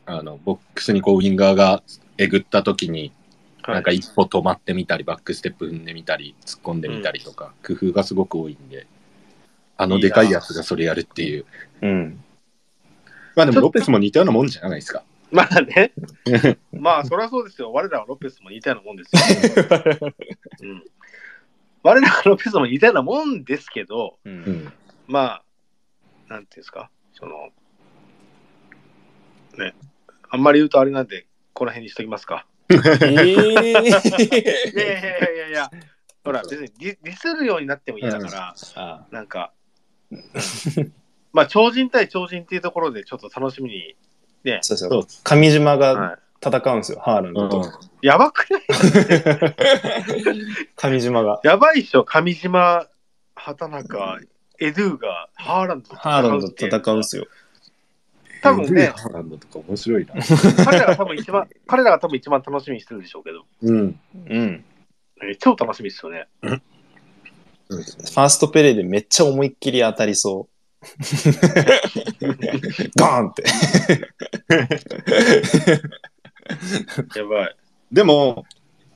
[0.04, 1.84] あのボックスにこうウィンガーが
[2.18, 3.12] えぐった時に、はい
[3.74, 8.86] なんか一歩止まってみたり、バックステップ踏んでみたり、突っ込んでみたりとか、工夫がすごく多いんで、
[9.76, 11.46] あのでかいやつがそれやるっていう。
[11.82, 12.24] うん。
[13.36, 15.04] まあでもロペスも似たようなもんじゃないですか。
[15.30, 15.92] まあね。
[16.72, 17.72] まあ、そりゃそうですよ。
[17.72, 20.12] 我らはロペスも似たようなもんですよ。
[20.62, 20.84] うん、
[21.82, 24.30] 我らはロペスも似たようなもんですけど、う。
[24.30, 24.72] うんん。
[25.06, 25.42] まあ、
[26.28, 27.50] なんていうんですか、その、
[29.58, 29.74] ね、
[30.30, 32.46] あんまり言うとあれなんで、この辺にしときますか。
[32.70, 33.34] えいやいえ。
[33.34, 35.70] やいやいやいや、
[36.24, 39.52] ほら、別にディディスるようになっても嫌だから、あなんか、
[41.36, 43.94] まあ、超人対超人っていうところで、ちょっと楽しみに、
[44.42, 44.90] ね、そうそう。
[44.90, 45.20] そうっす。
[45.22, 47.58] 上島がは戦うんですよ、ハーランドと。
[47.58, 47.68] うんい、
[48.00, 48.62] やばくない？
[50.76, 51.40] 上島が。
[51.44, 52.86] やばいっしょ、上島、
[53.34, 54.18] 畑中、
[54.58, 57.26] エドゥがハーランドとハーランド戦うんですよ。
[58.42, 60.14] 多分ねハーランドとか面白いな。
[60.64, 64.00] 彼らが多分一番、 彼らが多分一番楽しみにしてるでしょうけど、うん。
[64.14, 64.64] うん。
[65.22, 66.26] えー超楽しみですよね
[67.68, 70.55] ファーストペレーでめっちゃ思いっきり当たりそう。
[72.96, 73.44] ガーンって。
[77.18, 77.56] やばい。
[77.92, 78.44] でも、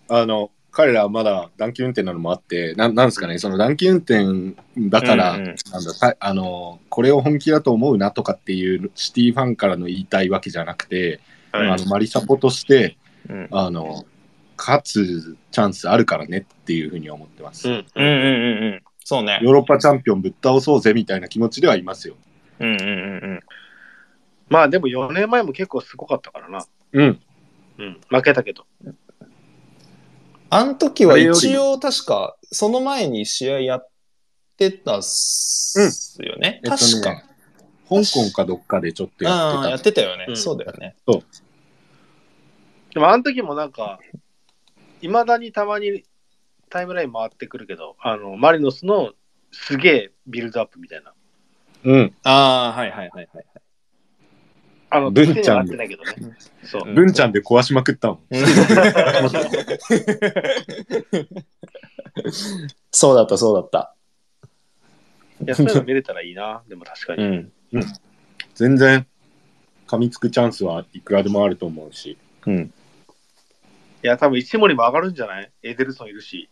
[0.08, 11.20] あの、彼らはまだ短期運転なのもあって、なんなんですかね、その短期運転だから、うんうんなんだたあの、これを本気だと思うなとかっていうシティファンからの言いたいわけじゃなくて、
[11.52, 12.96] はいあのマリサポとして、
[13.28, 14.04] うんあの、
[14.56, 17.68] 勝つチャンスあるからねっていうふうに思ってます。
[17.68, 18.82] うんうんうんうんうん。
[19.10, 19.40] そうね。
[19.42, 22.14] ヨーロッパチャンピオンぶっ倒そうぜみたいな気持ちではいますよ。
[22.60, 22.86] うんうんうんう
[23.38, 23.40] ん。
[24.48, 26.64] まあでも4年前も結構すごかったからな。
[26.92, 27.20] うん。
[27.78, 28.66] うん、負けたけど。
[30.48, 33.88] あの時は一応確か、その前に試合やっ
[34.56, 36.60] てたっすよね。
[36.62, 37.24] えっとね確か。
[37.88, 39.60] 香港かどっかでちょっとやってた。
[39.62, 40.26] ああ、やってたよね。
[40.28, 40.94] うんそうだよね。
[42.94, 43.98] でもあの時もなんか、
[45.02, 46.04] いまだにたまに
[46.70, 49.12] タイムライン回ってくるけど、あの、マリノスの
[49.50, 51.12] すげえビルドアップみたいな。
[51.82, 52.14] うん。
[52.22, 53.44] ああ、はいはいはいはい。
[54.90, 56.14] あの、文ちゃん手には合ってないけどね。
[56.64, 56.82] そう。
[56.88, 58.20] うん文ちゃんで壊しまくったもん。
[62.90, 63.94] そうだった、そうだった。
[65.42, 66.62] いや、そういうの見れたらいいな。
[66.68, 67.22] でも確かに。
[67.24, 67.52] うん。
[68.54, 69.06] 全然、
[69.86, 72.18] 噛みつくチャンスはいくらでもあると思うし。
[72.46, 72.72] うん。
[74.02, 75.50] いや、多分一森も上がるんじゃない？
[75.62, 76.50] エデルソンいるし。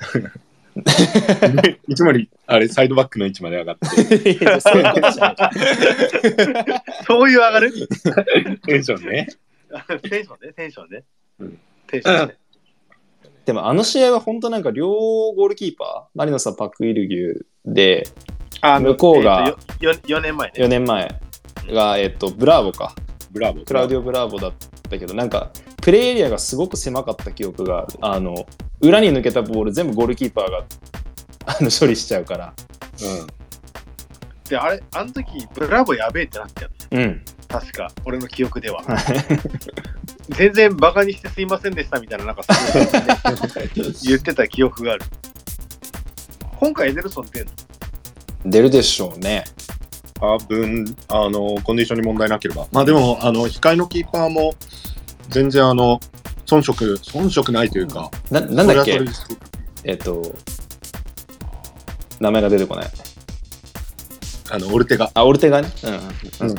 [1.88, 3.86] 一森、あれ、サイドバックの位置まで上がって、
[7.06, 7.72] そういう上がる？
[8.66, 9.28] テンションね。
[10.08, 11.04] テンションね、テンションね。
[11.40, 12.36] うんテンションね。
[13.44, 18.06] でもあの試合は本当なんか両ゴールキーパー、マリノスはパク・イルギュで、
[18.60, 20.54] あ向こうがえーとよよ4年前ね。
[20.56, 21.20] 4年前
[21.68, 22.94] が、えっと、ブラーボか。
[23.30, 23.64] ブラボー。
[23.64, 24.52] クラウディオ・ブラーボだっ
[24.88, 25.50] たけど、なんか、
[25.82, 28.46] プレイエリアがすごく狭かった記憶が、あの、
[28.80, 30.64] 裏に抜けたボール全部ゴールキーパーが
[31.46, 32.54] あの処理しちゃうから。
[33.02, 33.26] うん。
[34.48, 36.70] で、あれ、あの時、ブラボーやべえってなったよ。
[36.90, 37.22] うん。
[37.46, 38.82] 確か、俺の記憶では。
[40.30, 45.04] 全然バカにしてすいませんでしたみたいな、なんかそういうのね言ってた記憶がある。
[46.58, 47.52] 今回エデルソン出んの？
[48.46, 49.44] 出るでしょうね。
[50.20, 52.66] 多分、あの、コンディションに問題なければ。
[52.70, 54.54] まあでも、あの、控えのキーパーも、
[55.28, 55.98] 全然あの、
[56.50, 58.10] 遜色、遜色ないというか。
[58.30, 59.00] ななんだっけ？
[59.84, 60.34] えっと、
[62.20, 62.90] 名前が出てこない。
[64.50, 65.10] あの、オルテガ。
[65.14, 65.68] あ、オルテガね？
[66.40, 66.48] うん。
[66.48, 66.56] うん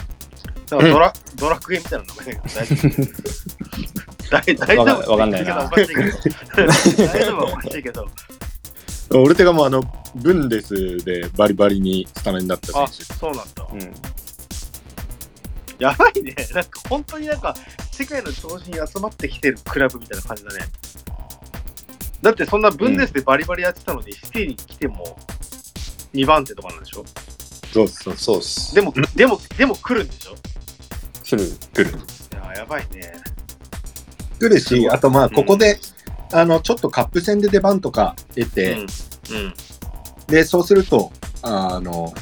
[0.71, 2.33] なんかドラ、ドラクエみたいな名前
[4.31, 5.85] だけど、大丈夫大大丈夫わかんないわかんな大
[7.25, 8.07] 丈夫はおかしいけど。
[9.19, 9.83] オルテガもあの、
[10.15, 13.13] ブンデスでバリバリにスタメンだったあ、選手。
[13.15, 13.67] そうなんだ。
[13.69, 13.93] うん。
[15.81, 16.35] やばいね。
[16.53, 17.55] なんか本当になんか
[17.91, 20.59] 世界の超人集まってきてるクラブみたいな感じだね。
[22.21, 25.17] だってそんなブンデスでバリバリやってたのに、シティに来ても
[26.13, 27.03] 2番手とかなんでしょ？
[27.73, 28.75] そうそうそうっす。
[28.75, 30.35] でも、でも、でも来るんでしょ？
[31.23, 31.51] 来る。
[31.73, 31.97] 来る。
[31.97, 33.13] いや、やばいね。
[34.39, 35.79] 来るし、あとまあ、ここで、
[36.33, 38.79] あの、ちょっとカップ戦で出番とか得て、うん。
[38.81, 38.87] うん。
[40.27, 41.11] で、そうすると、
[41.41, 42.13] あの、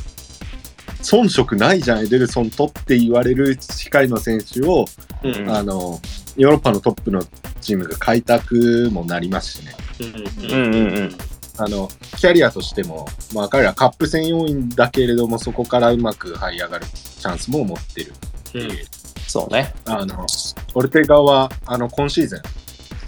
[1.09, 4.85] 遜色ないじゃん、エデルソンとって言われる控えの選手を、
[5.23, 5.49] うん。
[5.49, 5.99] あの、
[6.37, 7.23] ヨーロッパのトップの
[7.61, 9.75] チームが開拓もなりますしね。
[9.99, 10.51] うん。
[10.51, 11.17] うんうんうん。
[11.57, 18.13] あの、キャリアとしても、まあ彼らカップ戦要員だけれども、そこからうまく這い上がるチャンスも持ってる。
[18.53, 18.69] うん。
[19.27, 19.73] そうね。
[19.85, 20.25] あの、
[20.75, 22.39] オルテガは、あの、今シーズン、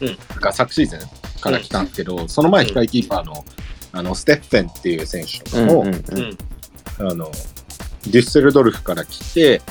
[0.02, 1.00] うんが昨シーズン
[1.40, 3.46] から来たんですけど、その前、控えキーパーの、
[3.92, 7.12] あの、ステッフェンっていう選手とかも、うんうんううんん。
[7.12, 7.32] あの、
[8.08, 9.62] デュッセルドルフから来て、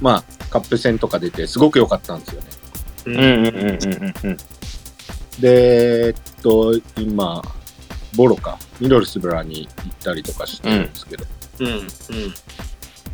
[0.00, 2.48] まあ、カップ戦とか出て、すごく良かったんですよね。
[3.06, 4.36] ううんうんうんうんうん。
[5.40, 7.42] で、えっと、今、
[8.16, 11.24] ボロか、ミドルスブラに行ったりとかしてるんですけど、
[11.60, 11.66] うん。
[11.66, 11.84] うん。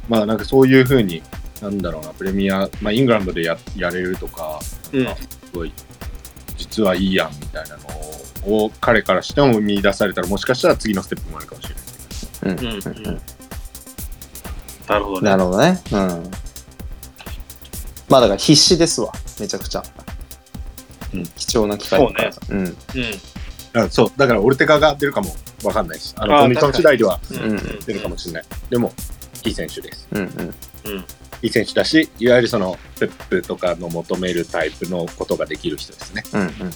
[0.08, 1.22] まあなんかそういうふうに、
[1.60, 4.58] なんだろうな、プレミア、まあイングランドでややれるとか、
[4.92, 5.06] うん。
[5.06, 5.12] す
[5.52, 5.72] ごい、
[6.56, 12.56] 実はいいやんみたいなのを、彼からしても見出されたら、もしかしたら次のステップもあるかもしれない。
[12.56, 13.08] うんうん。
[13.08, 13.20] うん。
[14.88, 15.30] なるほどね。
[15.30, 15.82] なるほどね。
[15.92, 16.30] うん。
[18.08, 19.12] まあだから必死ですわ。
[19.40, 19.82] めちゃくちゃ。
[21.14, 22.30] うん貴重な機会だから。
[22.50, 22.64] うん。
[22.64, 22.76] うん。
[23.80, 25.34] あそう、だからオルテガが出るかも
[25.64, 27.38] わかんないし、あのあーコンディション次第ではうん。
[27.50, 28.44] うん出るかもしれない。
[28.70, 28.92] でも、
[29.44, 30.08] いい選手です。
[30.12, 30.26] うんうん。
[30.92, 31.04] うん。
[31.42, 36.22] いい選手だし、いわゆるその、ペップとかの求めるタイプのことができる人ですね。
[36.32, 36.72] うんうんうん。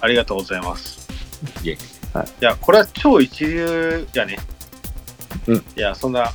[0.00, 1.08] ありがとうございます。
[1.62, 1.76] いえい
[2.40, 4.38] や、これは超一流やね。
[5.46, 6.32] うんいや、そんな、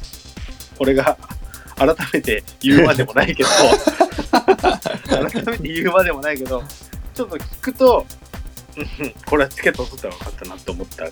[0.79, 1.17] 俺が
[1.77, 3.49] 改めて言うまでもないけど、
[5.07, 6.63] 改めて言うまでもないけど、
[7.13, 8.05] ちょっと聞くと、
[8.77, 11.05] うんこれはチケットを取ったらよかったなって思った。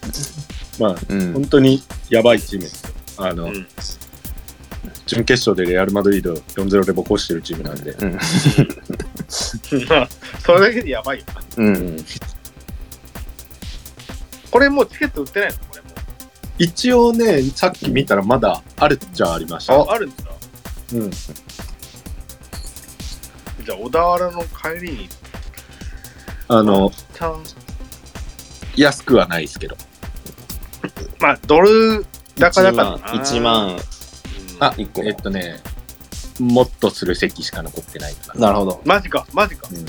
[0.79, 2.89] まあ、うん本当にやばいチームですよ。
[3.17, 3.67] あの、うん
[5.07, 7.91] 準決勝でレアル・マドリード4-0でボコしてるチームなんで。
[7.91, 8.19] うん
[9.27, 11.41] それだけでやばいよな。
[11.57, 12.05] うん。
[14.51, 15.55] これもうチケット売ってないの？
[16.57, 19.75] 一応ね、さっき見たらまだあるっちゃありました。
[19.75, 19.85] う。
[19.89, 20.15] あるんだ。
[20.93, 21.11] うん。
[21.11, 25.09] じゃあ、小田原の帰りに、
[26.47, 27.43] あの、ちゃん、
[28.75, 29.75] 安くはないですけど。
[31.19, 32.05] まあ、ドル
[32.37, 32.97] 高々だな。
[32.97, 33.69] 1万。
[33.69, 33.77] うん
[34.59, 35.59] あ一個えっとね、
[36.39, 38.47] もっとする席しか残ってないかな。
[38.47, 38.81] なるほど。
[38.85, 39.67] マジか、マジか。
[39.69, 39.85] うん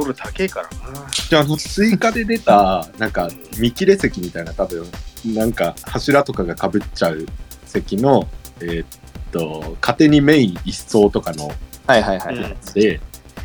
[0.00, 1.06] ドル高いからな。
[1.10, 3.28] じゃあ、あの、追加で出た、なんか、
[3.58, 4.86] 見切れ席みたいな、多分、
[5.26, 7.26] なんか、柱とかが被っちゃう
[7.66, 8.28] 席の、
[8.60, 8.86] えーっ
[9.32, 11.50] と、勝手にメイン一層とかの
[11.86, 12.36] はいはいはい。
[12.36, 12.42] うん
[12.74, 13.00] で、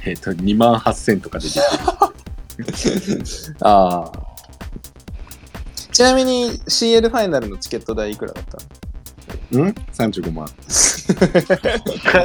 [0.06, 3.24] えーっと、2万8000とかで出てる。
[3.62, 4.12] ああ。
[5.92, 8.64] ちなみに CL ファイナルのチケット代いくらだったの？
[9.52, 9.56] ん
[9.94, 10.48] ?35 万。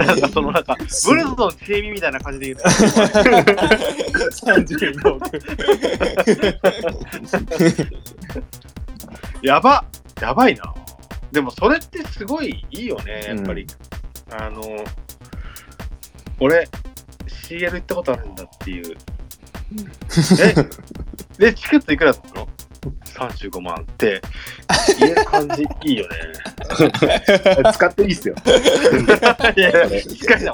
[0.06, 2.58] なんかそのなんか、ブルズのチェミみたいな感じで言う。
[2.58, 5.30] ?35 億。
[9.42, 9.84] やば
[10.20, 10.72] やばいな。
[11.32, 13.66] でもそれってすごいいいよね、やっぱり。
[14.30, 14.62] あの、
[16.40, 16.68] 俺、
[17.26, 18.96] CL 行ったことあるんだっていう。
[20.40, 20.54] え？
[21.38, 22.37] で、チケットいくらだったの？
[23.14, 24.20] ?35 万って、
[24.98, 26.16] 言える感じいいよね。
[27.74, 28.34] 使っていいっすよ。
[29.56, 29.72] いや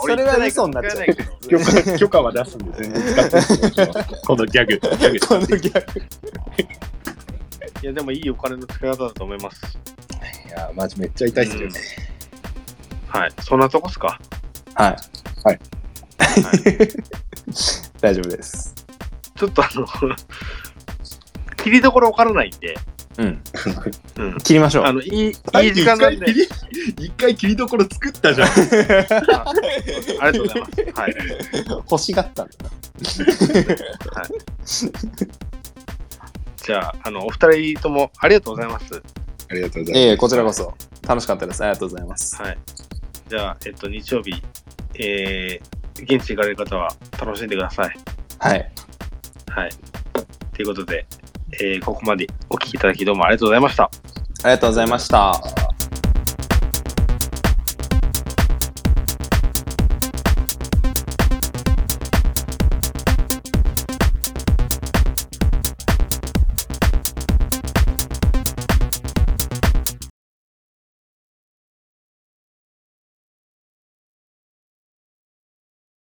[0.00, 3.86] それは嘘になっちゃう許可許可は出すんで、全然使っていいっす よ。
[4.24, 4.72] このギャグ。
[4.72, 5.98] ギャグこの逆。
[7.82, 9.78] いや、でもいいお金の使い方だと思います。
[10.48, 11.80] いや、マジめっちゃ痛いっすよね。
[13.08, 13.32] はい。
[13.40, 14.18] そんなとこっすか？
[14.74, 14.96] はい。
[15.44, 15.60] はい。
[18.00, 18.74] 大丈夫です。
[19.36, 19.86] ちょっとあの、
[21.64, 22.76] 切りどころわからないんで、
[23.16, 23.42] うん。
[24.16, 24.38] うん。
[24.40, 24.84] 切りましょう。
[24.84, 25.32] あの、いい、いい
[25.72, 28.48] 時間なんで、一回切り一回切りどころ作ったじゃん。
[28.48, 28.52] あ
[30.20, 31.00] ありがとうございます。
[31.00, 31.14] はい。
[31.90, 32.52] 欲しがったんだ
[36.62, 39.02] じゃあ、あの、お二人ともありがとうございます。
[39.50, 39.98] ありがとうございます。
[39.98, 40.74] ええこちらこそ。
[41.08, 41.62] 楽しかったです。
[41.62, 42.42] ありがとうございます。
[42.42, 42.58] はい。
[43.30, 44.42] じゃあ、えっと、日曜日、
[44.96, 47.96] えー、現地行かれる方は楽しんでください。
[48.38, 48.70] はい。
[49.48, 49.70] はい。
[50.52, 51.06] ということで、
[51.60, 53.84] えー、ここまでお聞きいただきどうもありがとうございました。
[53.84, 53.90] あ
[54.44, 55.73] りがとうございました。